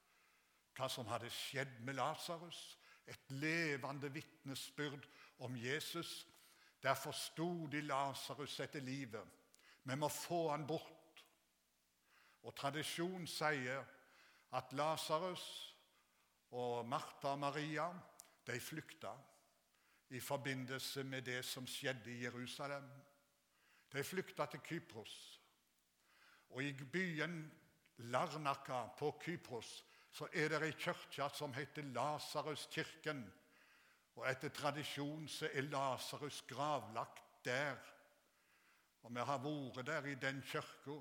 hva 0.78 0.88
som 0.88 1.10
hadde 1.12 1.28
skjedd 1.28 1.82
med 1.84 1.98
Lasarus. 1.98 2.78
Et 3.04 3.32
levende 3.36 4.08
vitnesbyrd 4.12 5.04
om 5.44 5.56
Jesus. 5.60 6.26
Derfor 6.82 7.12
sto 7.12 7.66
de 7.66 7.82
Lasarus 7.84 8.60
etter 8.64 8.80
livet. 8.80 9.28
Vi 9.84 9.96
må 9.96 10.08
få 10.08 10.46
han 10.50 10.64
bort. 10.66 11.24
Og 12.48 12.56
tradisjon 12.56 13.26
sier 13.28 13.84
at 14.56 14.72
Lasarus 14.72 15.69
og 16.50 16.86
Martha 16.86 17.34
og 17.34 17.38
Maria 17.38 17.86
de 18.46 18.60
flykta 18.60 19.12
i 20.10 20.20
forbindelse 20.20 21.04
med 21.04 21.22
det 21.22 21.44
som 21.44 21.66
skjedde 21.66 22.10
i 22.10 22.24
Jerusalem. 22.24 22.88
De 23.92 24.04
flykta 24.04 24.46
til 24.46 24.60
Kypros. 24.60 25.40
Og 26.50 26.64
i 26.64 26.72
byen 26.72 27.52
Larnaka 27.96 28.86
på 28.98 29.12
Kypros 29.22 29.84
så 30.10 30.26
er 30.32 30.48
det 30.50 30.62
ei 30.66 30.74
kirke 30.74 31.28
som 31.34 31.54
heter 31.54 31.86
Lasaruskirken. 31.94 33.22
Og 34.18 34.26
etter 34.26 34.50
tradisjon 34.50 35.28
så 35.30 35.48
er 35.54 35.68
Lasarus 35.70 36.42
gravlagt 36.48 37.44
der. 37.44 37.78
Og 39.02 39.14
vi 39.14 39.22
har 39.24 39.38
vært 39.38 39.86
der 39.86 40.08
i 40.10 40.14
den 40.14 40.42
kirka, 40.42 40.98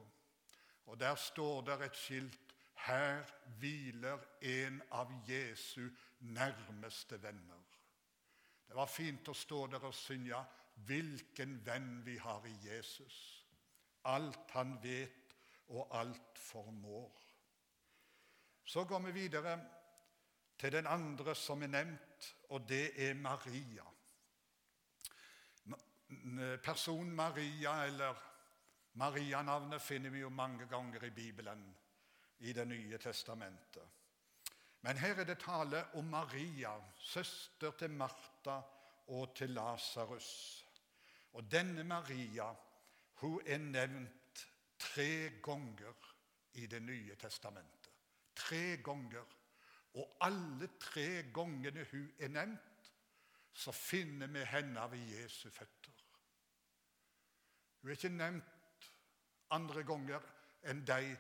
og 0.86 1.00
der 1.00 1.16
står 1.16 1.62
det 1.62 1.82
et 1.86 1.98
skilt 1.98 2.49
her 2.86 3.24
hviler 3.60 4.20
en 4.42 4.82
av 4.92 5.12
Jesu 5.28 5.90
nærmeste 6.20 7.22
venner. 7.22 7.66
Det 8.68 8.78
var 8.78 8.90
fint 8.92 9.28
å 9.30 9.34
stå 9.34 9.66
der 9.68 9.86
og 9.86 9.94
synge 9.94 10.46
'Hvilken 10.80 11.66
venn 11.66 12.06
vi 12.06 12.18
har 12.18 12.46
i 12.46 12.54
Jesus'. 12.64 13.46
Alt 14.06 14.52
han 14.52 14.78
vet 14.84 15.36
og 15.68 15.88
alt 15.92 16.38
formår. 16.38 17.22
Så 18.64 18.84
går 18.84 19.00
vi 19.00 19.12
videre 19.12 19.60
til 20.58 20.72
den 20.72 20.88
andre 20.88 21.36
som 21.36 21.64
er 21.64 21.68
nevnt, 21.68 22.36
og 22.50 22.70
det 22.70 23.10
er 23.10 23.14
Maria. 23.14 23.84
Personen 26.64 27.16
Maria, 27.16 27.86
eller 27.86 28.16
Maria-navnet, 28.94 29.82
finner 29.82 30.10
vi 30.10 30.20
jo 30.20 30.30
mange 30.30 30.68
ganger 30.68 31.04
i 31.04 31.10
Bibelen, 31.10 31.78
i 32.40 32.54
Det 32.54 32.66
nye 32.68 32.98
testamentet. 32.98 33.88
Men 34.82 34.98
her 34.98 35.20
er 35.20 35.28
det 35.28 35.40
tale 35.40 35.84
om 35.94 36.06
Maria, 36.06 36.72
søster 36.98 37.72
til 37.72 37.92
Martha 37.92 38.62
og 39.08 39.36
til 39.36 39.50
Lasarus. 39.50 40.66
Og 41.34 41.52
denne 41.52 41.84
Maria 41.84 42.48
hun 43.20 43.42
er 43.46 43.58
nevnt 43.58 44.48
tre 44.80 45.42
ganger 45.44 46.16
i 46.54 46.66
Det 46.66 46.82
nye 46.82 47.16
testamentet 47.16 47.80
tre 48.40 48.78
ganger. 48.84 49.26
Og 49.94 50.18
alle 50.22 50.70
tre 50.80 51.24
gangene 51.34 51.86
hun 51.92 52.12
er 52.20 52.28
nevnt, 52.34 52.92
så 53.54 53.72
finner 53.72 54.28
vi 54.28 54.44
henne 54.46 54.86
ved 54.92 55.08
Jesu 55.14 55.50
føtter. 55.50 55.96
Hun 57.82 57.90
er 57.90 57.96
ikke 57.96 58.14
nevnt 58.14 58.88
andre 59.56 59.84
ganger 59.84 60.26
enn 60.70 60.84
de 60.88 61.16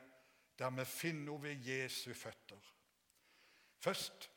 der 0.59 0.69
vi 0.69 0.85
finner 0.85 1.31
henne 1.31 1.43
ved 1.43 1.67
Jesu 1.67 2.13
føtter. 2.13 2.59
Først 3.79 4.29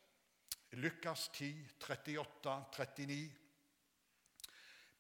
Lukas 0.73 1.29
10, 1.29 1.69
38, 1.81 2.65
39. 2.77 3.33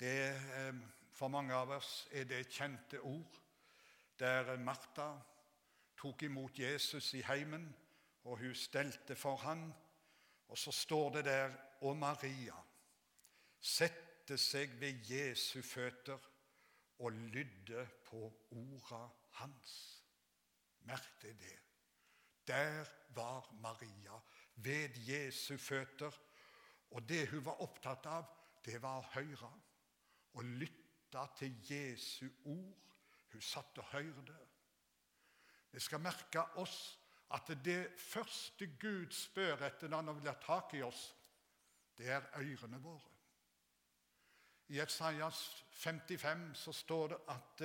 Det, 0.00 0.28
eh, 0.28 0.74
for 1.12 1.28
mange 1.28 1.54
av 1.54 1.70
oss 1.70 2.08
er 2.10 2.24
det 2.24 2.48
kjente 2.50 3.00
ord 3.00 3.38
der 4.18 4.56
Martha 4.58 5.12
tok 5.96 6.22
imot 6.22 6.58
Jesus 6.58 7.14
i 7.14 7.22
heimen, 7.22 7.68
og 8.24 8.38
hun 8.38 8.54
stelte 8.54 9.16
for 9.16 9.36
han. 9.36 9.72
Og 10.48 10.58
så 10.58 10.72
står 10.72 11.10
det 11.10 11.24
der 11.24 11.54
Og 11.82 11.96
Maria 11.96 12.54
sette 13.58 14.36
seg 14.38 14.76
ved 14.80 15.00
Jesu 15.10 15.62
føtter 15.62 16.18
og 16.98 17.12
lydde 17.12 17.88
på 18.06 18.20
orda 18.50 19.08
hans. 19.40 20.01
Merk 20.88 21.10
deg 21.22 21.38
det. 21.40 21.58
Der 22.46 22.84
var 23.14 23.48
Maria 23.60 24.18
ved 24.54 24.96
Jesu 25.06 25.56
føtter. 25.56 26.12
Og 26.90 27.08
det 27.08 27.28
hun 27.30 27.44
var 27.44 27.62
opptatt 27.64 28.06
av, 28.06 28.24
det 28.64 28.82
var 28.82 29.00
å 29.00 29.10
høre 29.14 29.52
og 30.36 30.44
lytte 30.60 31.22
til 31.38 31.54
Jesu 31.70 32.28
ord. 32.44 32.96
Hun 33.32 33.40
satt 33.40 33.78
og 33.80 33.88
hørte. 33.94 34.36
Vi 35.72 35.80
skal 35.80 36.02
merke 36.04 36.44
oss 36.60 36.98
at 37.32 37.48
det 37.64 37.94
første 37.96 38.66
Gud 38.80 39.14
spør 39.16 39.64
etter 39.64 39.88
når 39.88 40.02
han 40.02 40.18
vil 40.18 40.28
ha 40.28 40.36
tak 40.40 40.74
i 40.76 40.82
oss, 40.84 41.06
det 41.96 42.10
er 42.12 42.28
ørene 42.36 42.80
våre. 42.82 43.08
I 44.72 44.80
Esaias 44.80 45.64
55 45.70 46.44
så 46.56 46.72
står 46.72 47.08
det 47.12 47.18
at 47.32 47.64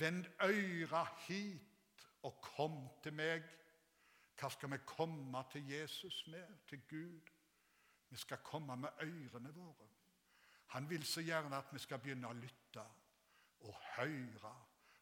Vend 0.00 0.26
øra 0.44 1.04
hit 1.26 1.69
og 2.22 2.40
kom 2.42 2.82
til 3.02 3.14
meg. 3.16 3.44
Hva 4.40 4.48
skal 4.52 4.72
vi 4.72 4.80
komme 4.88 5.44
til 5.52 5.68
Jesus 5.68 6.24
med, 6.32 6.56
til 6.68 6.82
Gud? 6.88 7.32
Vi 8.10 8.16
skal 8.16 8.42
komme 8.44 8.76
med 8.76 9.02
ørene 9.04 9.52
våre. 9.54 9.88
Han 10.74 10.90
vil 10.90 11.04
så 11.06 11.22
gjerne 11.22 11.56
at 11.56 11.72
vi 11.72 11.78
skal 11.82 11.98
begynne 11.98 12.30
å 12.30 12.36
lytte 12.38 12.84
og 13.66 13.76
høre 13.96 14.54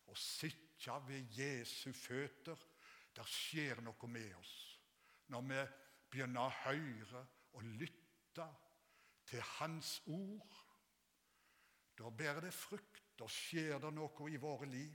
og 0.09 0.19
sitte 0.19 0.95
ved 1.07 1.35
Jesu 1.37 1.93
føtter 1.93 2.59
Der 3.17 3.27
skjer 3.27 3.81
noe 3.83 4.09
med 4.09 4.35
oss 4.39 4.55
når 5.29 5.43
vi 5.49 5.63
begynner 6.11 6.47
å 6.47 6.55
høre 6.63 7.25
og 7.59 7.65
lytte 7.81 8.47
til 9.29 9.43
Hans 9.59 9.99
ord. 10.07 10.55
Da 11.99 12.11
bærer 12.11 12.47
det 12.47 12.55
frukt. 12.55 13.03
Da 13.19 13.27
skjer 13.29 13.81
det 13.83 13.91
noe 13.93 14.31
i 14.31 14.41
våre 14.41 14.69
liv. 14.71 14.95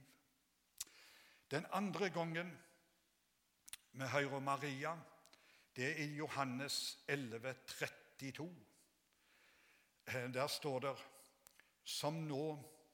Den 1.53 1.65
andre 1.71 2.09
gangen 2.09 2.59
vi 3.91 4.05
hører 4.09 4.39
Maria, 4.39 4.95
det 5.75 5.85
er 5.85 6.03
i 6.03 6.15
Johannes 6.15 6.99
11, 7.07 7.55
32. 7.67 8.55
Der 10.33 10.47
står 10.47 10.79
det 10.79 10.93
som 11.83 12.13
nå 12.13 12.47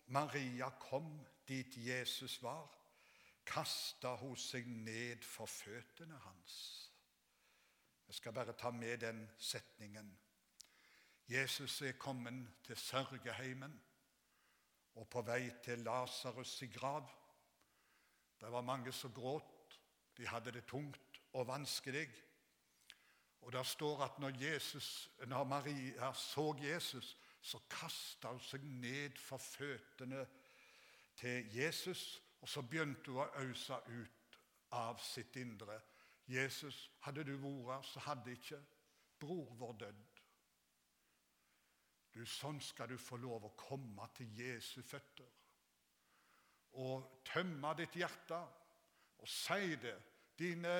Maria 0.08 0.68
kom 0.80 1.08
dit 1.48 1.78
Jesus 1.78 2.42
var, 2.44 2.68
kasta 3.46 4.12
hun 4.20 4.36
seg 4.36 4.68
ned 4.68 5.24
for 5.24 5.48
føttene 5.48 6.20
hans. 6.26 6.58
Jeg 8.08 8.16
skal 8.20 8.34
bare 8.34 8.58
ta 8.60 8.74
med 8.76 8.98
den 9.06 9.24
setningen. 9.38 10.12
Jesus 11.30 11.82
er 11.82 11.96
kommet 11.96 12.44
til 12.68 12.76
sørgeheimen 12.76 13.80
og 14.96 15.08
på 15.08 15.22
vei 15.22 15.48
til 15.64 15.88
Lasarus' 15.88 16.68
grav. 16.76 17.19
Det 18.40 18.52
var 18.52 18.62
mange 18.62 18.92
som 18.92 19.14
gråt. 19.14 19.80
De 20.18 20.28
hadde 20.28 20.52
det 20.52 20.66
tungt 20.68 21.22
og 21.34 21.48
vanskelig. 21.48 22.08
Og 23.42 23.52
Det 23.52 23.66
står 23.66 24.04
at 24.04 24.20
når, 24.20 24.36
Jesus, 24.44 25.12
når 25.28 25.44
Maria 25.44 26.14
så 26.14 26.56
Jesus, 26.62 27.18
så 27.42 27.60
kasta 27.70 28.28
hun 28.28 28.40
seg 28.44 28.64
ned 28.64 29.18
for 29.18 29.38
føttene 29.38 30.26
til 31.16 31.56
Jesus 31.56 32.22
og 32.42 32.50
så 32.50 32.64
begynte 32.64 33.12
hun 33.12 33.24
å 33.24 33.44
øse 33.44 33.80
ut 33.88 34.38
av 34.76 35.00
sitt 35.04 35.36
indre. 35.40 35.80
Jesus, 36.30 36.90
hadde 37.04 37.26
du 37.28 37.36
vært 37.36 37.74
her, 37.74 37.88
så 37.90 38.04
hadde 38.06 38.36
ikke 38.36 38.60
bror 39.20 39.56
vår 39.60 39.76
dødd. 39.84 40.06
Du, 42.14 42.24
Sånn 42.26 42.60
skal 42.62 42.90
du 42.90 42.98
få 42.98 43.20
lov 43.22 43.46
å 43.46 43.56
komme 43.58 44.08
til 44.18 44.32
Jesu 44.40 44.82
føtter 44.84 45.39
og 46.80 47.24
tømme 47.28 47.74
ditt 47.78 47.98
hjerte 48.00 48.40
og 49.20 49.28
si 49.28 49.76
det. 49.82 49.98
Dine, 50.40 50.76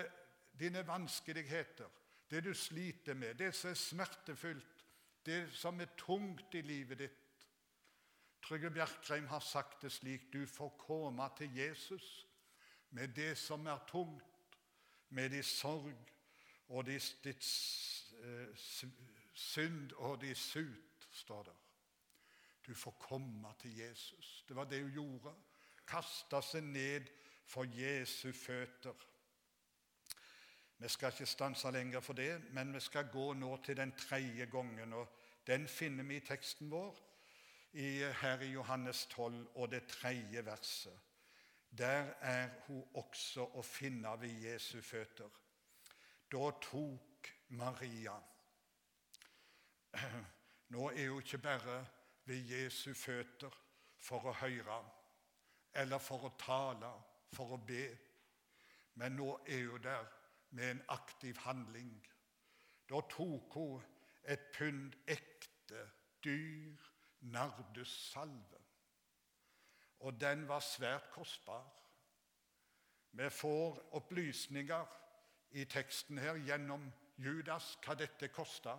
dine 0.60 0.86
vanskeligheter, 0.88 1.90
det 2.32 2.44
du 2.46 2.54
sliter 2.54 3.14
med, 3.14 3.36
det 3.36 3.52
som 3.56 3.74
er 3.74 3.80
smertefullt, 3.80 4.86
det 5.26 5.50
som 5.54 5.82
er 5.82 5.92
tungt 6.00 6.56
i 6.56 6.62
livet 6.64 7.02
ditt. 7.04 7.48
Trygve 8.46 8.72
Bjerkreim 8.72 9.28
har 9.28 9.44
sagt 9.44 9.84
det 9.84 9.92
slik 9.92 10.30
du 10.34 10.46
får 10.48 10.72
komme 10.80 11.28
til 11.38 11.58
Jesus 11.58 12.30
med 12.90 13.08
det 13.14 13.38
som 13.38 13.68
er 13.68 13.84
tungt, 13.88 14.24
med 15.10 15.30
din 15.30 15.44
sorg 15.44 16.12
og 16.70 16.86
ditt 16.86 17.26
eh, 17.26 18.50
synd 19.34 19.94
og 19.98 20.22
din 20.22 20.36
sut, 20.36 21.08
står 21.12 21.44
der. 21.44 21.60
Du 22.68 22.76
får 22.76 22.92
komme 22.92 23.54
til 23.60 23.78
Jesus. 23.78 24.46
Det 24.48 24.56
var 24.56 24.64
det 24.64 24.84
hun 24.84 24.92
gjorde. 24.92 25.34
Kasta 25.90 26.42
seg 26.46 26.64
ned 26.70 27.10
for 27.50 27.66
Jesu 27.66 28.32
føtter. 28.32 29.06
Vi 30.80 30.88
skal 30.88 31.12
ikke 31.12 31.26
stanse 31.26 31.72
lenger 31.72 32.00
for 32.00 32.14
det, 32.14 32.42
men 32.54 32.74
vi 32.74 32.80
skal 32.80 33.10
gå 33.12 33.34
nå 33.34 33.58
til 33.66 33.78
den 33.78 33.92
tredje 33.98 34.46
gangen. 34.46 34.94
og 34.94 35.08
Den 35.48 35.68
finner 35.68 36.04
vi 36.04 36.16
i 36.16 36.26
teksten 36.26 36.72
vår 36.72 37.06
her 38.22 38.42
i 38.42 38.52
Johannes 38.52 39.06
12 39.06 39.48
og 39.56 39.72
det 39.72 39.88
tredje 39.88 40.46
verset. 40.46 41.00
Der 41.78 42.14
er 42.22 42.50
hun 42.68 42.84
også 42.94 43.46
å 43.54 43.62
finne 43.62 44.16
ved 44.22 44.46
Jesu 44.46 44.82
føtter. 44.82 45.30
Da 46.32 46.52
tok 46.62 47.30
Maria 47.50 48.16
Nå 50.74 50.90
er 50.90 51.10
hun 51.10 51.22
ikke 51.22 51.38
bare 51.38 51.86
ved 52.26 52.46
Jesu 52.46 52.94
føtter 52.94 53.54
for 53.98 54.30
å 54.30 54.34
høre 54.38 54.80
eller 55.74 55.98
for 55.98 56.26
å 56.28 56.36
tale, 56.40 56.92
for 57.34 57.56
å 57.56 57.62
be, 57.68 57.86
men 58.96 59.16
nå 59.16 59.32
er 59.48 59.68
hun 59.70 59.84
der 59.84 60.08
med 60.50 60.72
en 60.72 60.82
aktiv 60.90 61.38
handling. 61.46 61.92
Da 62.90 63.02
tok 63.10 63.54
hun 63.54 63.84
et 64.24 64.50
pund 64.56 64.96
ekte, 65.08 65.86
dyr 66.24 66.90
nardussalve 67.22 68.60
og 70.00 70.22
den 70.22 70.48
var 70.48 70.60
svært 70.60 71.12
kostbar. 71.12 71.66
Vi 73.12 73.30
får 73.30 73.80
opplysninger 73.92 74.86
i 75.52 75.66
teksten 75.66 76.18
her 76.18 76.38
gjennom 76.46 76.86
Judas 77.18 77.74
hva 77.84 77.98
dette 78.00 78.30
kosta. 78.32 78.78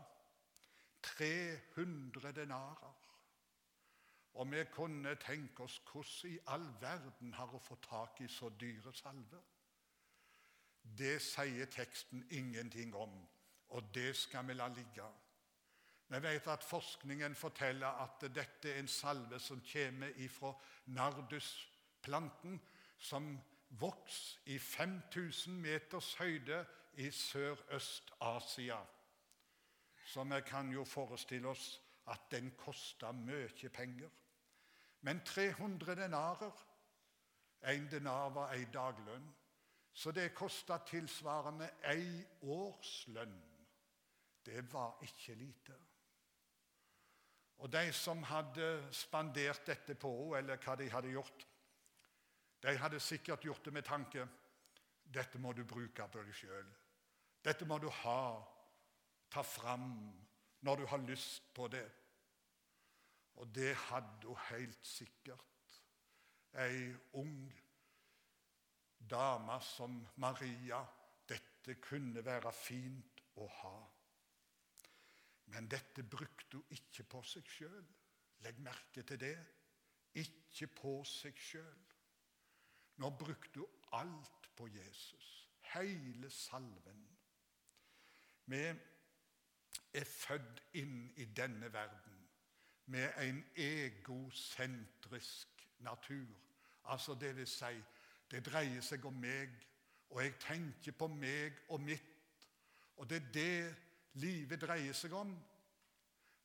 300 1.03 2.33
denarer. 2.37 2.97
Og 4.35 4.53
vi 4.53 4.65
kunne 4.73 5.15
tenke 5.15 5.63
oss 5.63 5.81
hvordan 5.91 6.31
i 6.31 6.39
all 6.47 6.67
verden 6.81 7.33
har 7.35 7.47
hun 7.47 7.61
fått 7.61 7.89
tak 7.89 8.21
i 8.21 8.29
så 8.29 8.49
dyre 8.61 8.93
salver? 8.95 9.43
Det 10.83 11.19
sier 11.23 11.67
teksten 11.67 12.25
ingenting 12.31 12.95
om, 12.97 13.13
og 13.69 13.95
det 13.95 14.17
skal 14.17 14.47
vi 14.49 14.55
la 14.55 14.69
ligge. 14.69 15.07
Vi 16.11 16.23
vet 16.23 16.47
at 16.47 16.65
forskningen 16.65 17.35
forteller 17.35 18.01
at 18.03 18.25
dette 18.35 18.73
er 18.73 18.81
en 18.81 18.89
salve 18.89 19.39
som 19.39 19.61
kommer 19.73 20.17
ifra 20.17 20.51
nardusplanten, 20.87 22.61
som 22.99 23.37
vokser 23.71 24.41
i 24.47 24.59
5000 24.59 25.61
meters 25.61 26.15
høyde 26.15 26.65
i 26.95 27.11
Sørøst-Asia. 27.11 28.81
Så 30.05 30.25
vi 30.25 30.41
kan 30.47 30.73
jo 30.73 30.85
forestille 30.85 31.49
oss 31.49 31.83
at 32.11 32.31
den 32.31 32.51
kosta 32.59 33.13
mye 33.13 33.71
penger. 33.73 34.11
Men 35.01 35.23
300 35.25 35.95
denarer 35.95 36.67
En 37.63 37.91
denar 37.93 38.31
var 38.33 38.55
ei 38.55 38.65
daglønn, 38.73 39.27
så 39.93 40.13
det 40.17 40.31
kosta 40.33 40.79
tilsvarende 40.89 41.67
ei 41.85 42.23
årslønn. 42.41 43.35
Det 44.47 44.63
var 44.73 44.97
ikke 45.05 45.35
lite. 45.35 45.77
Og 47.61 47.73
de 47.73 47.93
som 47.93 48.23
hadde 48.23 48.89
spandert 48.97 49.67
dette 49.67 49.95
på 49.95 50.09
henne, 50.09 50.39
eller 50.39 50.57
hva 50.65 50.77
de 50.81 50.89
hadde 50.89 51.13
gjort, 51.13 51.47
de 52.63 52.77
hadde 52.81 53.01
sikkert 53.01 53.45
gjort 53.45 53.65
det 53.65 53.73
med 53.77 53.85
tanke 53.85 54.25
dette 55.15 55.39
må 55.39 55.53
du 55.53 55.65
bruke 55.65 56.07
på 56.07 56.23
deg 56.23 56.35
sjøl. 56.35 56.67
Dette 57.45 57.67
må 57.67 57.79
du 57.83 57.89
ha, 58.03 58.41
ta 59.33 59.43
fram, 59.43 60.13
når 60.61 60.77
du 60.77 60.87
har 60.87 61.03
lyst 61.09 61.49
på 61.55 61.67
det. 61.73 61.87
Og 63.41 63.55
det 63.55 63.77
hadde 63.77 64.27
hun 64.27 64.37
helt 64.51 64.87
sikkert. 64.87 65.77
Ei 66.61 66.93
ung 67.13 67.53
dame 69.11 69.57
som 69.65 69.95
Maria. 70.17 70.83
Dette 71.29 71.79
kunne 71.81 72.25
være 72.25 72.53
fint 72.53 73.23
å 73.41 73.47
ha. 73.63 73.79
Men 75.55 75.71
dette 75.73 76.05
brukte 76.05 76.61
hun 76.61 76.77
ikke 76.77 77.07
på 77.15 77.23
seg 77.33 77.49
sjøl. 77.49 77.89
Legg 78.45 78.61
merke 78.61 79.07
til 79.09 79.21
det. 79.25 79.39
Ikke 80.21 80.69
på 80.77 80.95
seg 81.09 81.41
sjøl. 81.41 81.83
Nå 83.01 83.11
brukte 83.17 83.65
hun 83.65 83.91
alt 83.97 84.53
på 84.57 84.69
Jesus. 84.69 85.33
Hele 85.73 86.31
salven. 86.31 87.05
Vi 88.53 88.65
er 89.95 90.05
født 90.05 90.67
inn 90.77 91.07
i 91.17 91.25
denne 91.25 91.73
verden 91.73 92.20
med 92.91 93.13
en 93.23 93.45
egosentrisk 93.57 95.67
natur. 95.87 96.27
Altså 96.85 97.15
det 97.15 97.37
vil 97.37 97.47
si, 97.47 97.75
det 98.31 98.47
dreier 98.47 98.83
seg 98.83 99.05
om 99.07 99.15
meg, 99.15 99.53
og 100.11 100.23
jeg 100.25 100.35
tenker 100.43 100.93
på 100.99 101.07
meg 101.13 101.61
og 101.71 101.81
mitt. 101.83 102.47
Og 102.99 103.11
det 103.11 103.21
er 103.21 103.31
det 103.35 103.75
livet 104.23 104.61
dreier 104.61 104.97
seg 104.97 105.15
om. 105.15 105.31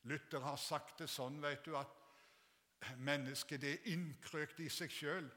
Luther 0.06 0.46
har 0.46 0.58
sagt 0.62 1.02
det 1.02 1.10
sånn 1.10 1.42
vet 1.42 1.66
du, 1.66 1.74
at 1.78 1.90
mennesket 3.02 3.62
det 3.62 3.72
er 3.74 3.92
innkrøkt 3.96 4.60
i 4.62 4.70
seg 4.70 4.94
sjøl. 4.94 5.30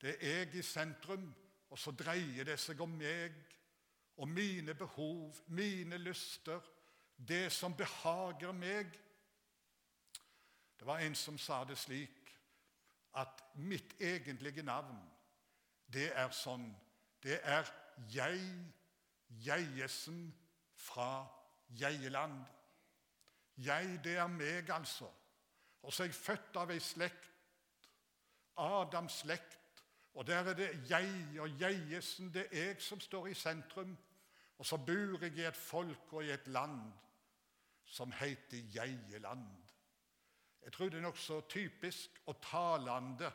Det 0.00 0.18
er 0.20 0.44
jeg 0.44 0.54
i 0.60 0.62
sentrum, 0.62 1.30
og 1.72 1.78
så 1.80 1.90
dreier 1.96 2.44
det 2.44 2.58
seg 2.60 2.80
om 2.84 2.92
meg 3.00 3.32
og 4.20 4.28
mine 4.28 4.74
behov, 4.76 5.40
mine 5.46 5.98
lyster, 5.98 6.60
det 7.16 7.52
som 7.52 7.74
behager 7.76 8.52
meg. 8.52 8.92
Det 10.78 10.86
var 10.86 10.98
en 10.98 11.14
som 11.14 11.38
sa 11.38 11.64
det 11.64 11.78
slik 11.78 12.32
at 13.16 13.44
mitt 13.54 13.94
egentlige 14.00 14.62
navn, 14.62 14.98
det 15.92 16.10
er 16.14 16.30
sånn 16.34 16.66
Det 17.22 17.40
er 17.42 17.64
jeg, 18.12 18.40
Jeiesen 19.42 20.34
fra 20.76 21.26
Jeieland. 21.80 22.44
Jeg, 23.56 24.00
det 24.04 24.16
er 24.16 24.26
meg, 24.26 24.70
altså. 24.70 25.08
Og 25.82 25.92
så 25.92 26.02
er 26.04 26.10
jeg 26.12 26.14
født 26.14 26.58
av 26.60 26.70
ei 26.70 26.78
slekt, 26.80 27.30
Adams 28.56 29.22
slekt. 29.24 29.82
Og 30.14 30.26
der 30.26 30.52
er 30.52 30.54
det 30.56 30.68
jeg 30.90 31.40
og 31.40 31.60
Jeiesen, 31.60 32.30
det 32.32 32.46
er 32.52 32.70
jeg 32.70 32.82
som 32.82 33.00
står 33.00 33.26
i 33.32 33.34
sentrum. 33.34 33.96
Og 34.58 34.66
så 34.66 34.76
bor 34.76 35.24
jeg 35.24 35.36
i 35.36 35.44
et 35.44 35.56
folk 35.56 36.12
og 36.12 36.24
i 36.24 36.30
et 36.32 36.46
land 36.48 36.80
som 37.84 38.12
heter 38.12 38.62
Jeieland. 38.74 39.48
Jeg 40.66 40.74
tror 40.74 40.90
det 40.90 40.98
er 40.98 41.06
nokså 41.06 41.40
typisk 41.46 42.16
og 42.26 42.40
talende 42.42 43.28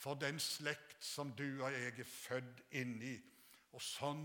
for 0.00 0.16
den 0.16 0.38
slekt 0.40 1.04
som 1.04 1.34
du 1.36 1.44
og 1.60 1.72
jeg 1.72 1.90
er 1.92 2.08
født 2.08 2.62
inn 2.80 2.94
i. 3.04 3.14
Og 3.76 3.82
sånn 3.84 4.22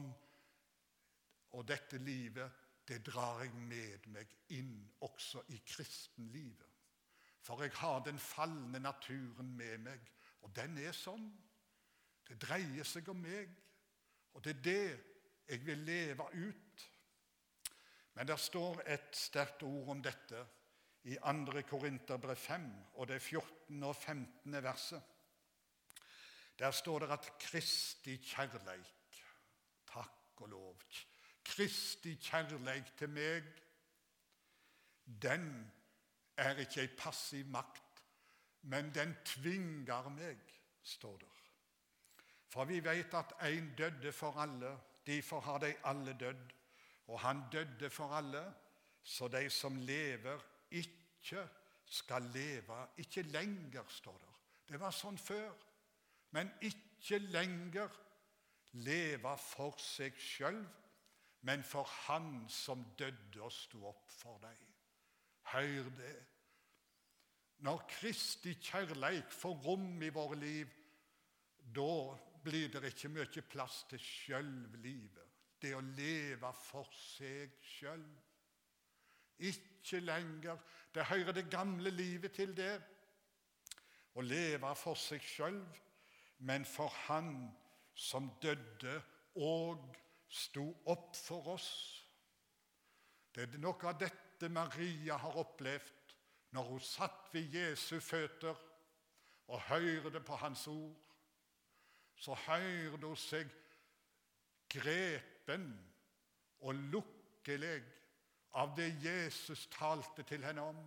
og 1.57 1.65
dette 1.67 1.99
livet 1.99 2.61
det 2.87 3.01
drar 3.05 3.43
jeg 3.43 3.51
med 3.59 4.07
meg 4.13 4.31
inn 4.55 4.71
også 5.05 5.43
i 5.51 5.59
kristenlivet. 5.67 6.63
For 7.43 7.59
jeg 7.63 7.75
har 7.81 7.99
den 8.07 8.19
falne 8.23 8.79
naturen 8.79 9.51
med 9.57 9.83
meg, 9.89 10.07
og 10.41 10.53
den 10.55 10.77
er 10.79 10.95
sånn. 10.95 11.27
Det 12.23 12.37
dreier 12.39 12.87
seg 12.87 13.11
om 13.11 13.19
meg, 13.19 13.51
og 14.31 14.45
det 14.45 14.55
er 14.55 14.63
det 14.63 14.89
jeg 15.49 15.65
vil 15.65 15.83
leve 15.85 16.29
ut. 16.39 16.87
Men 18.15 18.31
det 18.31 18.39
står 18.39 18.81
et 18.95 19.11
sterkt 19.17 19.67
ord 19.67 19.91
om 19.95 20.01
dette 20.03 20.45
i 21.03 21.15
2. 21.15 21.61
Korinterbrev 21.67 22.35
5, 22.35 22.71
og 22.93 23.07
det 23.07 23.15
er 23.15 23.19
14. 23.19 23.83
og 23.83 23.95
15. 23.95 24.63
verset. 24.63 25.01
Der 26.59 26.71
står 26.71 26.99
det 26.99 27.11
at 27.11 27.31
Kristi 27.39 28.17
kjærleik 28.17 28.95
Takk 29.93 30.41
og 30.41 30.49
lov. 30.49 30.81
Kristi 31.45 32.15
kjærleik 32.15 32.97
til 32.97 33.09
meg, 33.09 33.43
den 35.21 35.71
er 36.37 36.59
ikke 36.61 36.81
ei 36.81 36.91
passiv 36.97 37.47
makt, 37.49 38.03
men 38.61 38.93
den 38.95 39.15
tvinger 39.25 40.09
meg, 40.09 40.37
står 40.83 41.17
det. 41.17 41.31
For 42.49 42.65
vi 42.65 42.83
vet 42.83 43.13
at 43.13 43.33
én 43.47 43.75
døde 43.77 44.11
for 44.11 44.37
alle, 44.37 44.77
Derfor 45.09 45.39
har 45.39 45.57
de 45.57 45.75
alle 45.83 46.13
dødd, 46.19 46.51
og 47.07 47.19
han 47.19 47.43
døde 47.51 47.89
for 47.89 48.13
alle, 48.13 48.53
så 49.03 49.27
de 49.27 49.49
som 49.49 49.75
lever, 49.75 50.39
ikke 50.71 51.47
skal 51.89 52.21
leve 52.33 52.87
Ikke 52.97 53.21
lenger, 53.21 53.83
står 53.89 54.17
det. 54.17 54.35
Det 54.69 54.79
var 54.79 54.93
sånn 54.93 55.17
før. 55.17 55.53
Men 56.31 56.51
ikke 56.61 57.17
lenger 57.33 57.89
leve 58.85 59.33
for 59.41 59.79
seg 59.81 60.17
sjøl, 60.21 60.59
men 61.47 61.63
for 61.65 61.89
Han 62.05 62.45
som 62.51 62.83
døde 62.99 63.41
og 63.41 63.53
sto 63.53 63.85
opp 63.89 64.11
for 64.13 64.37
deg. 64.43 64.65
Hør 65.49 65.89
det. 65.97 66.17
Når 67.65 67.81
Kristi 67.89 68.53
kjærleik 68.61 69.31
får 69.33 69.57
rom 69.65 70.03
i 70.03 70.11
våre 70.13 70.37
liv, 70.39 70.69
da 71.75 72.15
blir 72.43 72.69
det 72.71 72.93
ikke 72.93 73.11
mye 73.11 73.43
plass 73.49 73.81
til 73.89 73.99
sjølvlivet. 73.99 75.25
Det 75.59 75.73
å 75.75 75.81
leve 75.83 76.53
for 76.55 76.87
seg 76.95 77.57
sjøl. 77.65 78.05
Ikke 79.39 79.99
lenger. 79.99 80.57
Det 80.93 81.05
hører 81.05 81.31
det 81.31 81.49
gamle 81.51 81.89
livet 81.89 82.31
til, 82.35 82.55
det. 82.57 82.75
Å 84.15 84.25
leve 84.25 84.73
for 84.75 84.99
seg 84.99 85.23
sjøl, 85.23 85.59
men 86.39 86.65
for 86.65 86.91
Han 87.07 87.33
som 87.99 88.29
døde 88.41 88.95
og 89.39 89.83
sto 90.29 90.65
opp 90.91 91.15
for 91.17 91.53
oss. 91.55 91.69
Det 93.35 93.45
er 93.45 93.61
noe 93.61 93.87
av 93.87 93.99
dette 93.99 94.49
Maria 94.51 95.17
har 95.19 95.37
opplevd 95.39 96.15
når 96.55 96.71
hun 96.71 96.81
satt 96.83 97.29
ved 97.33 97.53
Jesu 97.53 97.99
føtter 98.01 98.57
og 99.49 99.61
hørte 99.67 100.21
på 100.25 100.37
hans 100.41 100.65
ord. 100.67 100.95
Så 102.19 102.35
hørte 102.47 103.05
hun 103.05 103.19
seg 103.19 103.51
grepen 104.69 105.69
og 106.59 106.75
lukkelig 106.93 107.79
av 108.53 108.75
det 108.77 108.89
Jesus 109.03 109.67
talte 109.67 110.23
til 110.23 110.43
henne 110.45 110.61
om. 110.61 110.79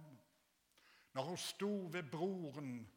Når 1.13 1.23
hun 1.23 1.37
sto 1.37 1.73
ved 1.93 2.03
broren 2.11 2.89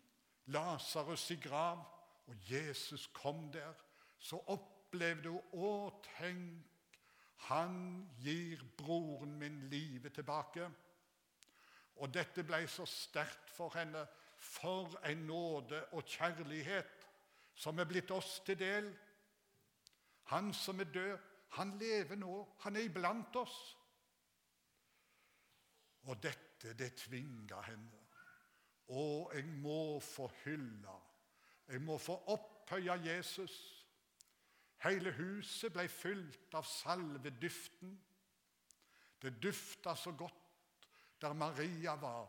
Lasarus 0.45 1.31
i 1.31 1.35
grav, 1.35 1.83
og 2.27 2.35
Jesus 2.51 3.07
kom 3.13 3.51
der, 3.51 3.73
så 4.19 4.39
opplevde 4.47 5.29
hun 5.29 5.41
Å, 5.53 6.01
tenk, 6.17 6.71
han 7.45 8.07
gir 8.23 8.63
broren 8.77 9.35
min 9.37 9.59
livet 9.69 10.13
tilbake. 10.13 10.69
Og 12.01 12.13
dette 12.13 12.43
ble 12.43 12.63
så 12.67 12.87
sterkt 12.89 13.51
for 13.53 13.75
henne. 13.77 14.05
For 14.45 14.97
en 15.05 15.25
nåde 15.27 15.79
og 15.97 16.05
kjærlighet 16.09 17.05
som 17.55 17.79
er 17.79 17.87
blitt 17.89 18.11
oss 18.11 18.39
til 18.45 18.57
del. 18.59 18.89
Han 20.33 20.53
som 20.53 20.79
er 20.79 20.89
død, 20.93 21.17
han 21.57 21.77
lever 21.79 22.19
nå. 22.19 22.33
Han 22.65 22.75
er 22.75 22.89
iblant 22.89 23.35
oss. 23.35 23.55
Og 26.05 26.19
dette, 26.21 26.73
det 26.77 26.93
tvinga 27.01 27.61
henne. 27.65 28.01
Å, 28.93 29.03
jeg 29.33 29.47
må 29.63 29.99
få 30.03 30.27
hylle. 30.43 30.97
Jeg 31.67 31.81
må 31.81 31.97
få 31.97 32.19
opphøye 32.33 32.99
Jesus. 33.07 33.55
Hele 34.85 35.13
huset 35.17 35.73
ble 35.73 35.87
fylt 35.89 36.53
av 36.57 36.67
salveduften. 36.69 37.95
Det 39.21 39.33
dufta 39.41 39.95
så 39.97 40.13
godt 40.13 40.43
der 41.21 41.33
Maria 41.33 41.95
var, 41.95 42.27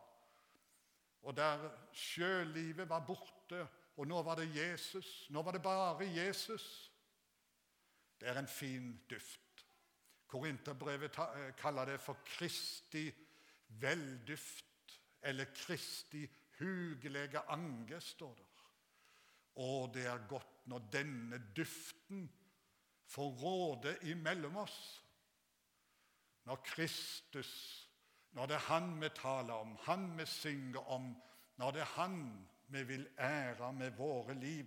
og 1.26 1.34
der 1.36 1.64
sjølivet 1.92 2.88
var 2.88 3.02
borte, 3.04 3.66
og 3.96 4.06
nå 4.06 4.20
var 4.22 4.38
det 4.38 4.46
Jesus. 4.54 5.26
Nå 5.34 5.42
var 5.42 5.56
det 5.56 5.62
bare 5.62 6.06
Jesus. 6.06 6.92
Det 8.20 8.28
er 8.28 8.38
en 8.38 8.48
fin 8.48 8.92
duft. 9.10 9.66
Korinterbrevet 10.26 11.18
eh, 11.18 11.50
kaller 11.58 11.84
det 11.84 12.00
for 12.00 12.22
Kristi 12.24 13.08
velduft, 13.68 15.00
eller 15.22 15.44
Kristi 15.54 16.26
hugelige 16.58 17.38
ange, 17.48 18.00
står 18.00 18.34
der. 18.34 18.42
Og 19.54 19.94
det 19.94 20.06
er 20.06 20.28
godt 20.28 20.66
når 20.66 20.78
denne 20.92 21.52
duften 21.56 22.30
får 23.06 23.30
råde 23.42 23.96
imellom 24.02 24.56
oss. 24.56 25.04
Når 26.44 26.56
Kristus, 26.64 27.52
når 28.30 28.46
det 28.46 28.54
er 28.54 28.68
Han 28.68 29.00
vi 29.00 29.08
taler 29.08 29.54
om, 29.54 29.76
Han 29.82 30.18
vi 30.18 30.26
synger 30.26 30.80
om, 30.90 31.22
når 31.56 31.70
det 31.70 31.80
er 31.80 31.94
Han 31.96 32.48
vi 32.68 32.82
vil 32.82 33.08
ære 33.18 33.72
med 33.72 33.90
våre 33.90 34.34
liv. 34.34 34.66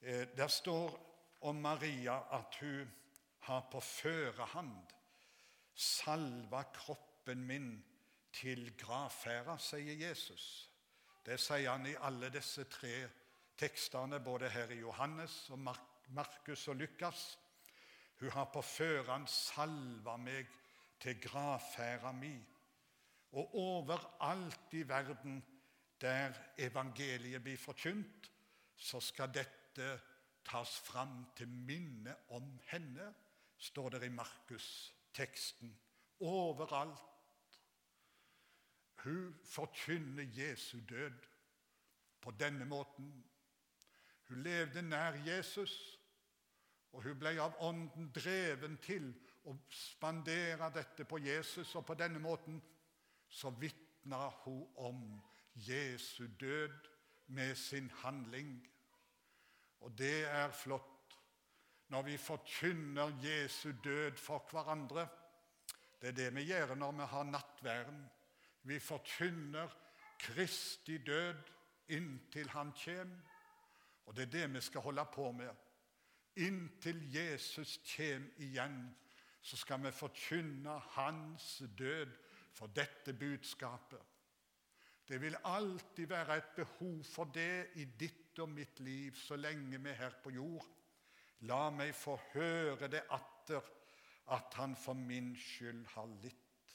Eh, 0.00 0.28
der 0.36 0.48
står 0.48 1.04
om 1.40 1.56
Maria 1.56 2.38
at 2.38 2.54
hun 2.60 2.90
har 3.38 3.68
på 3.72 3.80
førehand 3.80 4.97
salva 5.78 6.64
kroppen 6.74 7.44
min 7.46 7.68
til 8.34 8.72
gravferda, 8.78 9.56
sier 9.62 9.94
Jesus. 10.08 10.44
Det 11.24 11.38
sier 11.40 11.70
han 11.70 11.86
i 11.86 11.96
alle 12.08 12.30
disse 12.34 12.64
tre 12.70 12.94
tekstene, 13.58 14.20
både 14.20 14.50
her 14.50 14.72
i 14.74 14.80
Johannes 14.80 15.48
og 15.54 15.60
Markus 16.14 16.68
og 16.68 16.76
Lukas. 16.80 17.38
Hun 18.18 18.34
har 18.34 18.50
på 18.50 18.62
førhånd 18.62 19.28
salva 19.30 20.16
meg 20.18 20.50
til 21.00 21.20
gravferda 21.22 22.12
mi. 22.12 22.34
Og 23.38 23.54
overalt 23.60 24.74
i 24.74 24.82
verden 24.88 25.42
der 26.00 26.34
evangeliet 26.58 27.42
blir 27.42 27.58
forkynt, 27.58 28.30
så 28.76 29.00
skal 29.02 29.34
dette 29.34 29.88
tas 30.46 30.78
fram 30.86 31.26
til 31.36 31.50
minne 31.50 32.14
om 32.34 32.54
henne, 32.70 33.12
står 33.58 33.96
det 33.96 34.06
i 34.06 34.14
Markus-teksten. 35.18 35.80
Overalt. 36.20 36.98
Hun 39.04 39.34
forkynner 39.44 40.22
Jesu 40.22 40.78
død 40.88 41.12
på 42.20 42.30
denne 42.30 42.64
måten. 42.64 43.24
Hun 44.28 44.42
levde 44.42 44.82
nær 44.82 45.12
Jesus, 45.12 46.00
og 46.92 47.02
hun 47.02 47.18
ble 47.18 47.40
av 47.40 47.54
Ånden 47.60 48.10
dreven 48.12 48.76
til 48.82 49.12
å 49.44 49.54
spandere 49.70 50.70
dette 50.74 51.04
på 51.04 51.18
Jesus. 51.18 51.74
Og 51.74 51.86
på 51.86 51.94
denne 51.94 52.18
måten 52.18 52.60
så 53.28 53.50
vitna 53.50 54.28
hun 54.44 54.66
om 54.76 55.22
Jesu 55.54 56.26
død 56.40 56.74
med 57.26 57.54
sin 57.56 57.90
handling. 58.02 58.58
Og 59.80 59.98
det 59.98 60.24
er 60.26 60.50
flott 60.50 60.97
når 61.88 62.02
vi 62.02 62.16
forkynner 62.16 63.12
Jesu 63.22 63.72
død 63.84 64.16
for 64.16 64.48
hverandre. 64.50 65.08
Det 66.00 66.08
er 66.08 66.16
det 66.16 66.34
vi 66.34 66.46
gjør 66.50 66.74
når 66.74 66.92
vi 66.92 67.06
har 67.12 67.24
nattverden. 67.24 68.02
Vi 68.62 68.78
forkynner 68.78 69.72
Kristi 70.18 70.98
død 70.98 71.34
inntil 71.88 72.48
Han 72.48 72.72
kommer. 72.84 73.18
Og 74.06 74.16
det 74.16 74.22
er 74.22 74.30
det 74.30 74.54
vi 74.54 74.60
skal 74.60 74.80
holde 74.80 75.04
på 75.12 75.32
med. 75.32 75.50
Inntil 76.36 77.00
Jesus 77.14 77.80
kommer 77.96 78.28
igjen, 78.38 78.96
så 79.42 79.56
skal 79.56 79.82
vi 79.84 79.90
forkynne 79.92 80.78
hans 80.94 81.62
død 81.78 82.12
for 82.54 82.66
dette 82.66 83.12
budskapet. 83.12 84.00
Det 85.08 85.20
vil 85.20 85.36
alltid 85.44 86.06
være 86.06 86.36
et 86.36 86.50
behov 86.56 87.04
for 87.04 87.24
det 87.24 87.70
i 87.74 87.84
ditt 87.84 88.38
og 88.38 88.48
mitt 88.48 88.80
liv 88.80 89.14
så 89.16 89.36
lenge 89.36 89.80
vi 89.80 89.90
er 89.90 89.94
her 90.02 90.16
på 90.22 90.30
jord. 90.30 90.66
La 91.46 91.68
meg 91.70 91.94
få 91.94 92.16
høre 92.32 92.88
det 92.90 93.04
atter, 93.14 93.62
at 94.34 94.54
han 94.58 94.74
for 94.76 94.98
min 94.98 95.32
skyld 95.38 95.86
har 95.94 96.08
litt. 96.22 96.74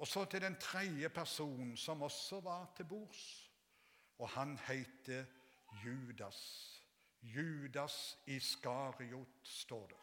Og 0.00 0.08
så 0.08 0.24
til 0.24 0.40
den 0.40 0.56
tredje 0.56 1.08
personen 1.08 1.76
som 1.76 2.02
også 2.02 2.40
var 2.40 2.70
til 2.76 2.84
bords. 2.88 3.50
Og 4.18 4.28
han 4.28 4.58
heter 4.68 5.24
Judas. 5.84 6.38
Judas 7.22 8.18
Iskariot, 8.26 9.28
står 9.42 9.86
det. 9.86 10.00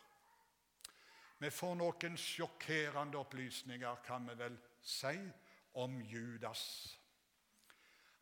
Vi 1.40 1.50
får 1.50 1.76
noen 1.78 2.18
sjokkerende 2.18 3.18
opplysninger, 3.18 4.02
kan 4.06 4.26
vi 4.30 4.38
vel 4.38 4.58
si, 4.82 5.18
om 5.78 6.00
Judas. 6.02 6.64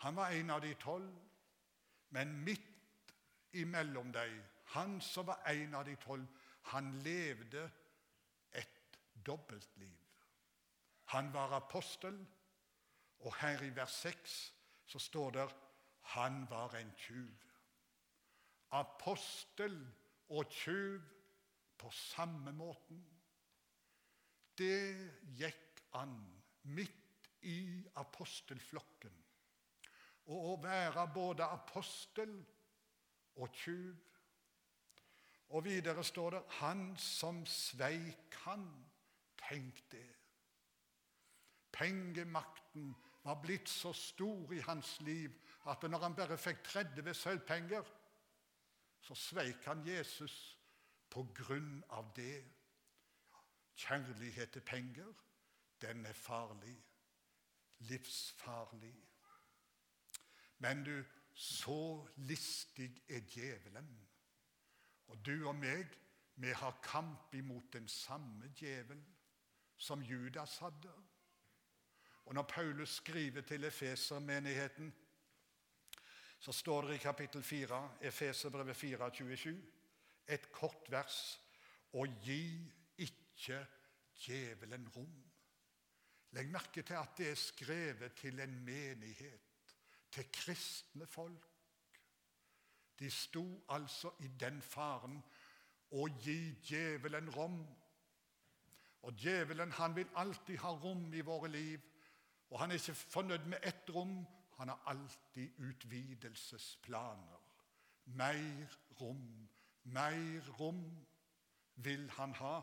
Han 0.03 0.15
var 0.15 0.35
en 0.35 0.49
av 0.49 0.61
de 0.61 0.73
tolv, 0.79 1.11
men 2.09 2.33
midt 2.43 3.13
imellom 3.53 4.11
dem, 4.11 4.41
han 4.75 4.99
som 5.01 5.27
var 5.27 5.41
en 5.49 5.75
av 5.75 5.85
de 5.87 5.95
tolv, 6.03 6.25
han 6.71 6.91
levde 7.05 7.63
et 8.51 8.99
dobbeltliv. 9.25 9.97
Han 11.15 11.31
var 11.33 11.55
apostel, 11.57 12.17
og 13.19 13.35
her 13.39 13.63
i 13.63 13.71
vers 13.75 14.01
6 14.03 14.35
så 14.85 14.99
står 14.99 15.35
det 15.37 15.45
han 16.15 16.43
var 16.49 16.75
en 16.77 16.91
tjuv. 16.97 17.45
Apostel 18.75 19.77
og 20.29 20.51
tjuv 20.51 21.01
på 21.77 21.91
samme 21.91 22.51
måten. 22.53 22.99
Det 24.57 25.11
gikk 25.39 25.81
an 25.99 26.15
midt 26.75 27.29
i 27.45 27.59
apostelflokken 28.01 29.21
å 30.33 30.55
være 30.61 31.05
både 31.13 31.45
apostel 31.45 32.31
og 33.35 33.49
tjuv. 33.53 33.93
Og 35.49 35.63
videre 35.63 36.03
står 36.03 36.29
det 36.29 36.43
'Han 36.49 36.97
som 36.97 37.45
sveik 37.45 38.33
han'. 38.33 38.85
Tenk 39.49 39.91
det. 39.91 40.15
Pengemakten 41.71 42.95
var 43.23 43.41
blitt 43.41 43.69
så 43.69 43.93
stor 43.93 44.53
i 44.53 44.59
hans 44.59 45.01
liv 45.01 45.31
at 45.67 45.83
når 45.83 45.99
han 45.99 46.15
bare 46.15 46.37
fikk 46.37 46.63
30 46.63 47.13
sølvpenger, 47.13 47.83
så 49.01 49.15
sveik 49.15 49.65
han 49.65 49.87
Jesus 49.87 50.59
på 51.09 51.27
grunn 51.35 51.83
av 51.89 52.11
det. 52.15 52.45
Kjærlighet 53.75 54.51
til 54.51 54.61
penger, 54.61 55.13
den 55.81 56.05
er 56.05 56.13
farlig. 56.13 56.77
Livsfarlig. 57.79 58.95
Men 60.57 60.83
du, 60.83 61.03
så 61.33 62.07
listig 62.15 63.03
er 63.09 63.19
djevelen. 63.19 64.04
Og 65.07 65.25
du 65.25 65.47
og 65.47 65.55
meg, 65.55 65.85
vi 66.35 66.51
har 66.51 66.79
kamp 66.83 67.33
imot 67.35 67.73
den 67.73 67.87
samme 67.87 68.51
djevel 68.59 69.03
som 69.77 70.01
Judas 70.03 70.57
hadde. 70.57 70.91
Og 72.25 72.33
når 72.33 72.43
Paulus 72.43 72.89
skriver 72.89 73.41
til 73.41 73.63
Efesermenigheten, 73.63 74.93
så 76.39 76.51
står 76.51 76.81
det 76.81 76.95
i 76.95 77.03
kapittel 77.03 77.43
4, 77.43 77.97
Efeserbrevet 78.01 78.75
4, 78.75 79.11
27, 79.13 79.61
et 80.27 80.51
kort 80.51 80.91
vers 80.91 81.41
Og 81.93 82.07
gi 82.25 82.73
ikke 82.97 83.61
djevelen 84.19 84.89
rom. 84.95 85.23
Legg 86.35 86.49
merke 86.51 86.81
til 86.81 86.97
at 86.99 87.13
det 87.17 87.29
er 87.31 87.39
skrevet 87.39 88.13
til 88.19 88.39
en 88.43 88.55
menighet, 88.65 89.75
til 90.11 90.27
kristne 90.33 91.07
folk. 91.07 91.54
De 92.99 93.09
sto 93.09 93.63
altså 93.69 94.11
i 94.19 94.27
den 94.39 94.61
faren 94.61 95.19
å 95.91 96.07
gi 96.21 96.55
djevelen 96.63 97.29
rom. 97.35 97.59
Og 99.05 99.13
djevelen 99.21 99.71
han 99.77 99.95
vil 99.95 100.09
alltid 100.15 100.57
ha 100.63 100.71
rom 100.83 101.13
i 101.13 101.21
våre 101.21 101.51
liv. 101.51 101.81
Og 102.49 102.59
han 102.59 102.71
er 102.71 102.79
ikke 102.79 102.95
fornøyd 102.95 103.45
med 103.51 103.59
ett 103.63 103.89
rom. 103.95 104.17
Han 104.57 104.69
har 104.69 104.81
alltid 104.85 105.59
utvidelsesplaner. 105.59 107.41
Mer 108.05 108.77
rom, 109.01 109.49
mer 109.83 110.49
rom 110.59 111.05
vil 111.75 112.09
han 112.09 112.33
ha. 112.33 112.61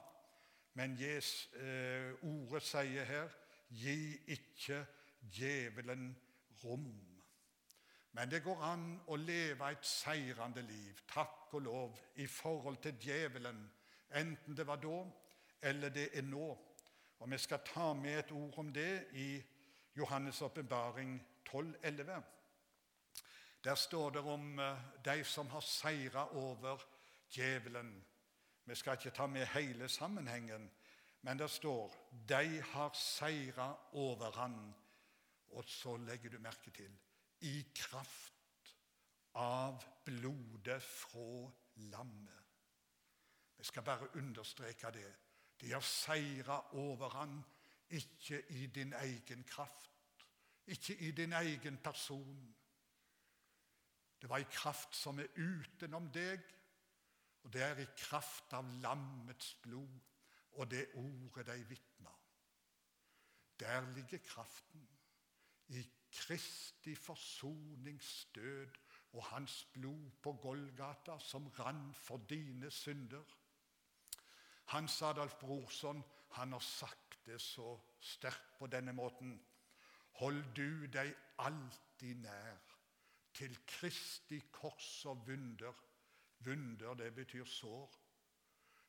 Men 0.74 0.96
Jes, 0.96 1.48
eh, 1.54 2.12
ordet 2.24 2.62
sier 2.62 3.04
her 3.04 3.32
gi 3.68 4.16
ikke 4.32 4.86
djevelen 5.20 6.16
rom. 6.64 7.11
Men 8.12 8.30
det 8.30 8.42
går 8.44 8.62
an 8.64 8.86
å 9.08 9.16
leve 9.16 9.70
et 9.72 9.86
seirende 9.88 10.62
liv, 10.62 10.98
takk 11.08 11.54
og 11.56 11.62
lov, 11.62 12.00
i 12.20 12.26
forhold 12.26 12.76
til 12.84 12.98
djevelen, 13.00 13.62
enten 14.12 14.56
det 14.56 14.66
var 14.68 14.80
da 14.82 14.98
eller 15.62 15.88
det 15.88 16.08
er 16.18 16.22
nå. 16.22 16.50
Og 17.18 17.30
Vi 17.30 17.38
skal 17.38 17.58
ta 17.64 17.92
med 17.94 18.18
et 18.18 18.32
ord 18.32 18.58
om 18.58 18.72
det 18.72 19.06
i 19.12 19.42
Johannes' 19.98 20.42
åpenbaring 20.42 21.20
12,11. 21.48 22.22
Der 23.64 23.74
står 23.74 24.10
det 24.10 24.20
om 24.20 24.58
eh, 24.58 24.78
de 25.04 25.24
som 25.24 25.48
har 25.48 25.60
seira 25.60 26.26
over 26.34 26.82
djevelen. 27.30 28.04
Vi 28.64 28.74
skal 28.74 28.92
ikke 28.92 29.10
ta 29.10 29.26
med 29.26 29.46
hele 29.46 29.88
sammenhengen, 29.88 30.70
men 31.22 31.38
det 31.38 31.50
står 31.50 31.94
'de 32.28 32.62
har 32.62 32.90
seira 32.94 33.76
over 33.92 34.30
han'. 34.30 34.74
Og 35.48 35.64
så 35.64 35.96
legger 35.96 36.30
du 36.30 36.38
merke 36.38 36.70
til 36.70 36.98
i 37.42 37.62
kraft 37.74 38.76
av 39.38 39.82
blodet 40.04 40.82
fra 40.82 41.50
lammet. 41.92 42.38
Vi 43.56 43.64
skal 43.64 43.84
bare 43.86 44.08
understreke 44.18 44.90
det. 44.94 45.10
De 45.60 45.72
har 45.72 45.84
seira 45.86 46.58
over 46.74 47.08
han, 47.08 47.36
ikke 47.90 48.40
i 48.50 48.66
din 48.66 48.92
egen 48.92 49.44
kraft, 49.44 49.90
ikke 50.66 50.96
i 50.96 51.10
din 51.10 51.32
egen 51.32 51.78
person. 51.78 52.54
Det 54.20 54.30
var 54.30 54.38
ei 54.38 54.48
kraft 54.50 54.96
som 54.96 55.18
er 55.18 55.30
utenom 55.36 56.08
deg, 56.14 56.42
og 57.42 57.52
det 57.52 57.62
er 57.62 57.82
i 57.82 57.88
kraft 57.98 58.54
av 58.54 58.68
lammets 58.82 59.54
blod 59.62 60.00
og 60.52 60.70
det 60.70 60.84
ordet 60.94 61.46
de 61.46 61.64
vitna. 61.64 62.12
Der 63.60 63.94
ligger 63.94 64.18
kraften. 64.18 64.88
I 65.68 65.82
Kristi 66.12 66.94
forsoningsdød 66.94 68.68
og 69.12 69.24
hans 69.24 69.64
blod 69.72 70.10
på 70.22 70.32
Golgata 70.32 71.18
som 71.18 71.46
rann 71.58 71.94
for 71.94 72.16
dine 72.16 72.70
synder. 72.70 73.24
Hans 74.64 75.02
Adolf 75.02 75.34
Brorson 75.34 76.04
han 76.32 76.52
har 76.52 76.58
sagt 76.58 77.18
det 77.26 77.40
så 77.40 77.78
sterkt 78.00 78.58
på 78.58 78.66
denne 78.66 78.92
måten. 78.92 79.34
Hold 80.12 80.44
du 80.56 80.86
deg 80.92 81.14
alltid 81.38 82.22
nær 82.24 82.72
til 83.34 83.56
Kristi 83.66 84.40
kors 84.52 85.04
og 85.06 85.26
vunder. 85.26 85.74
Vunder, 86.38 86.94
det 86.94 87.14
betyr 87.14 87.44
sår. 87.44 87.98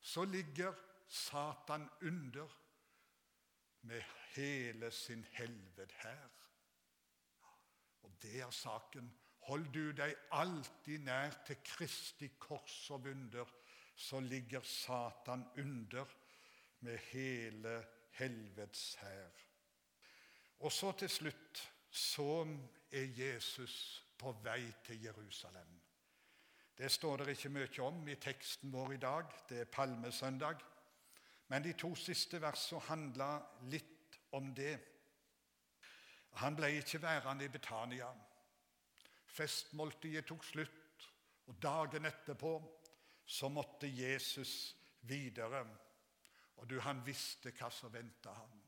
Så 0.01 0.25
ligger 0.25 0.73
Satan 1.07 1.89
under 2.01 2.47
med 3.81 4.01
hele 4.35 4.91
sin 4.91 5.25
helved 5.31 5.91
her. 6.03 6.42
Det 8.23 8.39
er 8.39 8.51
saken. 8.55 9.09
Hold 9.49 9.65
du 9.75 9.91
deg 9.91 10.15
alltid 10.31 11.03
nær 11.03 11.33
til 11.47 11.59
Kristi 11.67 12.29
kors 12.39 12.77
og 12.95 13.09
under, 13.11 13.49
så 13.95 14.19
ligger 14.23 14.63
Satan 14.63 15.43
under 15.59 16.05
med 16.79 16.97
hele 17.11 17.75
helvetes 18.15 18.95
hær. 19.01 19.43
Og 20.63 20.71
så 20.71 20.91
til 20.91 21.09
slutt 21.09 21.63
så 21.91 22.45
er 22.91 23.11
Jesus 23.17 24.03
på 24.17 24.31
vei 24.43 24.71
til 24.85 25.03
Jerusalem. 25.03 25.79
Det 26.77 26.91
står 26.91 27.17
det 27.17 27.35
ikke 27.35 27.51
mye 27.53 27.81
om 27.85 28.07
i 28.07 28.15
teksten 28.15 28.71
vår 28.73 28.93
i 28.93 29.01
dag. 29.03 29.25
Det 29.49 29.59
er 29.59 29.69
palmesøndag. 29.71 30.63
Men 31.47 31.63
de 31.63 31.73
to 31.77 31.91
siste 31.95 32.39
versene 32.41 32.81
handla 32.87 33.29
litt 33.69 34.17
om 34.33 34.53
det. 34.55 34.79
Han 36.41 36.55
ble 36.55 36.71
ikke 36.79 37.01
værende 37.01 37.45
i 37.45 37.51
Betania. 37.53 38.09
Festmåltidet 39.25 40.25
tok 40.25 40.43
slutt, 40.45 41.09
og 41.47 41.57
dagen 41.61 42.05
etterpå 42.05 42.53
så 43.25 43.49
måtte 43.49 43.89
Jesus 43.89 44.75
videre. 45.01 45.65
Og 46.57 46.69
du, 46.69 46.79
han 46.79 47.01
visste 47.05 47.51
hva 47.51 47.69
som 47.73 47.93
venta 47.93 48.33
han. 48.33 48.59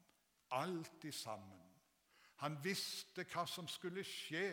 Alt 0.52 1.06
i 1.06 1.12
sammen. 1.12 1.62
Han 2.44 2.58
visste 2.64 3.24
hva 3.32 3.46
som 3.48 3.68
skulle 3.72 4.04
skje, 4.04 4.50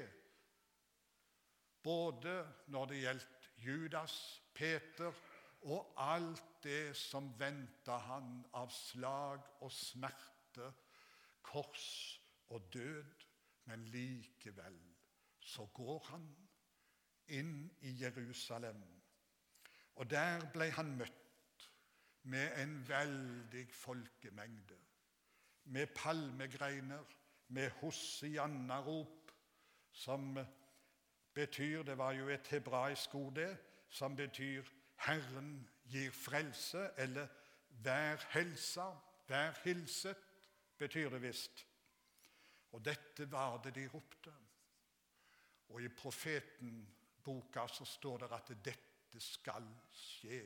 både 1.82 2.36
når 2.70 2.86
det 2.86 3.00
gjaldt 3.02 3.48
Judas, 3.62 4.16
Peter 4.54 5.12
og 5.62 5.94
alt 5.98 6.42
det 6.62 6.94
som 6.98 7.30
venta 7.38 7.96
han 8.06 8.40
av 8.58 8.70
slag 8.74 9.46
og 9.62 9.70
smerte, 9.74 10.68
kors 11.42 12.21
og 12.52 12.72
død, 12.72 13.04
men 13.64 13.84
likevel 13.84 14.78
så 15.40 15.66
går 15.74 16.06
han 16.10 16.26
inn 17.26 17.70
i 17.80 17.94
Jerusalem. 18.02 18.82
Og 19.94 20.10
der 20.10 20.44
ble 20.52 20.70
han 20.76 20.94
møtt 20.96 21.66
med 22.22 22.58
en 22.62 22.76
veldig 22.88 23.66
folkemengde, 23.74 24.78
med 25.64 25.86
palmegreiner, 25.96 27.04
med 27.48 27.70
hosianna-rop, 27.80 29.32
som 29.92 30.38
betyr 31.34 31.82
Det 31.82 31.98
var 31.98 32.12
jo 32.12 32.28
et 32.28 32.46
hebraisk 32.48 33.14
ord, 33.14 33.34
det, 33.34 33.58
som 33.88 34.16
betyr 34.16 34.62
'Herren 34.96 35.68
gir 35.84 36.10
frelse', 36.10 36.90
eller 36.96 37.28
'vær 37.68 38.16
helsa', 38.16 38.96
'vær 39.28 39.52
hilset', 39.64 40.16
betyr 40.78 41.10
det 41.10 41.22
visst. 41.22 41.66
Og 42.72 42.84
dette 42.84 43.28
var 43.30 43.58
det 43.64 43.74
de 43.76 43.86
ropte. 43.92 44.32
Og 45.72 45.82
i 45.82 45.92
profeten-boka 45.96 47.66
så 47.68 47.84
står 47.88 48.24
det 48.24 48.32
at 48.36 48.52
dette 48.64 49.20
skal 49.20 49.68
skje. 49.92 50.42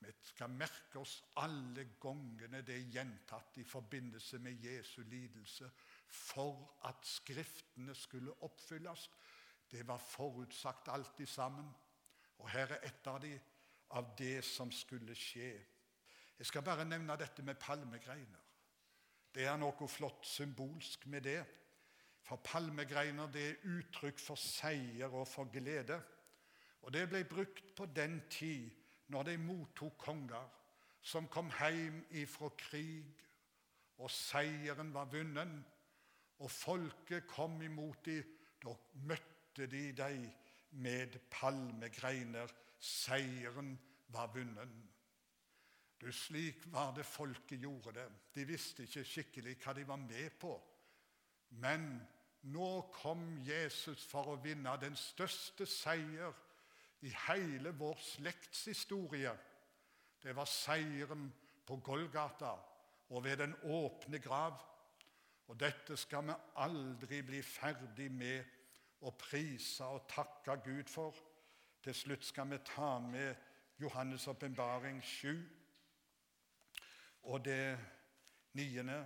Vi 0.00 0.12
skal 0.24 0.52
merke 0.54 1.02
oss 1.02 1.18
alle 1.42 1.84
gangene 2.00 2.62
det 2.64 2.78
er 2.78 2.92
gjentatt 2.94 3.58
i 3.60 3.66
forbindelse 3.68 4.38
med 4.40 4.64
Jesu 4.64 5.02
lidelse 5.04 5.68
for 6.08 6.78
at 6.88 7.04
Skriftene 7.06 7.94
skulle 7.94 8.32
oppfylles. 8.46 9.10
Det 9.70 9.84
var 9.86 9.98
forutsagt 9.98 10.88
alltid 10.88 11.26
sammen. 11.28 11.68
Og 12.38 12.48
her 12.48 12.72
er 12.78 12.86
et 12.88 13.06
av 13.06 13.20
de 13.20 13.34
av 13.90 14.14
det 14.18 14.40
som 14.46 14.70
skulle 14.72 15.14
skje. 15.18 15.50
Jeg 16.38 16.46
skal 16.48 16.64
bare 16.64 16.86
nevne 16.88 17.16
dette 17.20 17.42
med 17.42 17.58
palmegreiner. 17.60 18.49
Det 19.34 19.46
er 19.46 19.58
noe 19.60 19.88
flott 19.88 20.26
symbolsk 20.26 21.06
med 21.06 21.24
det. 21.26 21.40
For 22.26 22.42
palmegreiner 22.44 23.30
det 23.32 23.46
er 23.48 23.76
uttrykk 23.78 24.20
for 24.22 24.38
seier 24.38 25.10
og 25.10 25.26
for 25.28 25.50
glede. 25.52 25.98
Og 26.82 26.92
det 26.94 27.06
ble 27.10 27.24
brukt 27.28 27.74
på 27.76 27.86
den 27.94 28.20
tid 28.30 28.70
når 29.10 29.30
de 29.30 29.36
mottok 29.42 29.98
konger 29.98 30.48
som 31.02 31.28
kom 31.32 31.48
hjem 31.58 32.02
ifra 32.20 32.50
krig, 32.60 33.24
og 34.00 34.10
seieren 34.12 34.92
var 34.94 35.08
vunnet, 35.12 35.56
og 36.40 36.50
folket 36.50 37.26
kom 37.28 37.60
imot 37.64 38.04
dem, 38.06 38.36
da 38.60 38.74
møtte 39.08 39.66
de 39.68 39.90
dem 39.96 40.26
med 40.84 41.16
palmegreiner. 41.32 42.52
Seieren 42.80 43.74
var 44.12 44.30
vunnet. 44.34 44.72
Du, 46.00 46.12
Slik 46.12 46.62
var 46.72 46.94
det 46.96 47.04
folket 47.04 47.60
gjorde 47.60 47.92
det. 47.92 48.06
De 48.34 48.44
visste 48.48 48.86
ikke 48.86 49.04
skikkelig 49.04 49.56
hva 49.60 49.74
de 49.76 49.84
var 49.88 50.00
med 50.00 50.30
på. 50.40 50.54
Men 51.60 51.90
nå 52.48 52.70
kom 52.94 53.34
Jesus 53.44 54.06
for 54.08 54.32
å 54.32 54.38
vinne 54.40 54.72
den 54.80 54.96
største 54.96 55.66
seier 55.68 56.32
i 57.04 57.12
hele 57.26 57.74
vår 57.76 58.00
slektshistorie. 58.00 59.34
Det 60.22 60.32
var 60.36 60.48
seieren 60.48 61.28
på 61.68 61.76
Golgata 61.84 62.54
og 63.10 63.24
ved 63.24 63.42
den 63.44 63.54
åpne 63.68 64.22
grav. 64.24 64.56
Og 65.50 65.60
dette 65.60 65.96
skal 65.98 66.28
vi 66.30 66.40
aldri 66.62 67.20
bli 67.26 67.42
ferdig 67.44 68.08
med 68.14 68.56
å 69.04 69.12
prise 69.18 69.84
og 69.84 70.06
takke 70.08 70.60
Gud 70.64 70.88
for. 70.88 71.16
Til 71.84 71.96
slutt 71.96 72.24
skal 72.24 72.48
vi 72.52 72.60
ta 72.64 72.98
med 73.02 73.34
Johannes' 73.80 74.28
åpenbaring 74.30 75.02
7 75.02 75.59
og 77.22 77.44
det 77.44 77.78
niende 78.58 79.02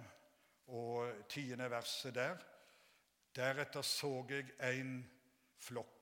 og 0.66 1.28
tiende 1.28 1.70
verset 1.70 2.14
der. 2.14 2.36
Deretter 3.36 3.82
så 3.82 4.24
jeg 4.30 4.78
en 4.78 4.96
flokk 5.58 5.94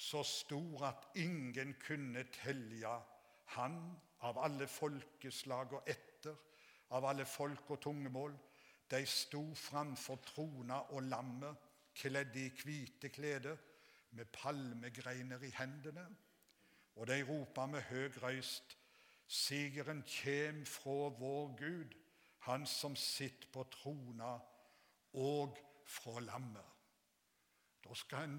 så 0.00 0.22
stor 0.24 0.84
at 0.88 1.08
ingen 1.20 1.74
kunne 1.86 2.22
telje 2.32 2.92
han 3.56 3.74
av 4.24 4.38
alle 4.40 4.64
folkeslag 4.68 5.74
og 5.76 5.90
etter, 5.92 6.36
av 6.96 7.04
alle 7.04 7.26
folk 7.28 7.68
og 7.74 7.82
tungemål. 7.84 8.32
De 8.90 9.02
sto 9.06 9.42
framfor 9.54 10.22
trona 10.24 10.80
og 10.96 11.04
lammet, 11.04 11.68
kledd 11.94 12.36
i 12.40 12.48
hvite 12.62 13.10
klede, 13.12 13.56
med 14.16 14.32
palmegreiner 14.32 15.44
i 15.44 15.52
hendene. 15.58 16.06
Og 16.96 17.06
de 17.06 17.20
ropa 17.28 17.66
med 17.66 17.84
høg 17.92 18.16
røyst, 18.22 18.78
Sigeren 19.30 20.02
kjem 20.02 20.64
fra 20.66 21.10
vår 21.18 21.56
Gud, 21.58 21.96
Han 22.40 22.64
som 22.66 22.96
sitter 22.96 23.48
på 23.52 23.62
trona, 23.68 24.38
og 25.12 25.58
fra 25.84 26.20
lammet. 26.24 26.70
Da 27.84 27.94
skal 27.94 28.24
en 28.24 28.38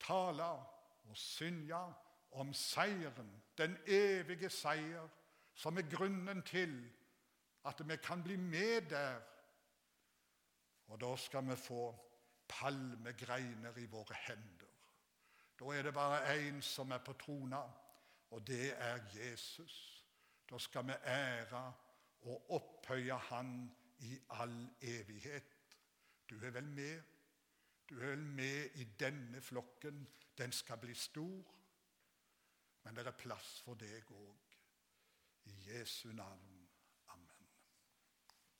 tale 0.00 0.46
og 1.08 1.16
synge 1.16 1.80
om 2.32 2.52
seieren, 2.54 3.30
den 3.58 3.76
evige 3.86 4.50
seier, 4.50 5.08
som 5.54 5.78
er 5.78 5.90
grunnen 5.90 6.42
til 6.46 6.76
at 7.66 7.82
vi 7.88 7.96
kan 7.96 8.22
bli 8.22 8.36
med 8.36 8.88
der. 8.90 9.20
Og 10.88 11.00
da 11.00 11.16
skal 11.16 11.50
vi 11.50 11.56
få 11.56 11.90
palmegreiner 12.48 13.76
i 13.76 13.86
våre 13.86 14.16
hender. 14.26 14.70
Da 15.60 15.64
er 15.64 15.82
det 15.82 15.94
bare 15.94 16.22
én 16.38 16.60
som 16.60 16.90
er 16.90 16.98
på 16.98 17.12
trona, 17.12 17.62
og 18.30 18.46
det 18.46 18.72
er 18.76 18.98
Jesus. 19.14 20.06
Da 20.50 20.58
skal 20.58 20.86
vi 20.86 20.92
ære 21.04 21.72
og 22.20 22.50
opphøye 22.50 23.18
Han 23.18 23.76
i 23.98 24.18
all 24.30 24.68
evighet. 24.80 25.56
Du 26.30 26.44
er 26.44 26.50
vel 26.50 26.68
med? 26.68 27.02
Du 27.90 28.00
er 28.00 28.06
vel 28.06 28.26
med 28.26 28.70
i 28.74 28.84
denne 28.84 29.40
flokken. 29.40 30.08
Den 30.38 30.52
skal 30.52 30.78
bli 30.78 30.94
stor. 30.94 31.54
Men 32.82 32.96
det 32.96 33.06
er 33.06 33.10
plass 33.10 33.60
for 33.60 33.74
deg 33.74 34.10
òg. 34.10 34.56
I 35.44 35.56
Jesu 35.68 36.12
navn. 36.12 36.49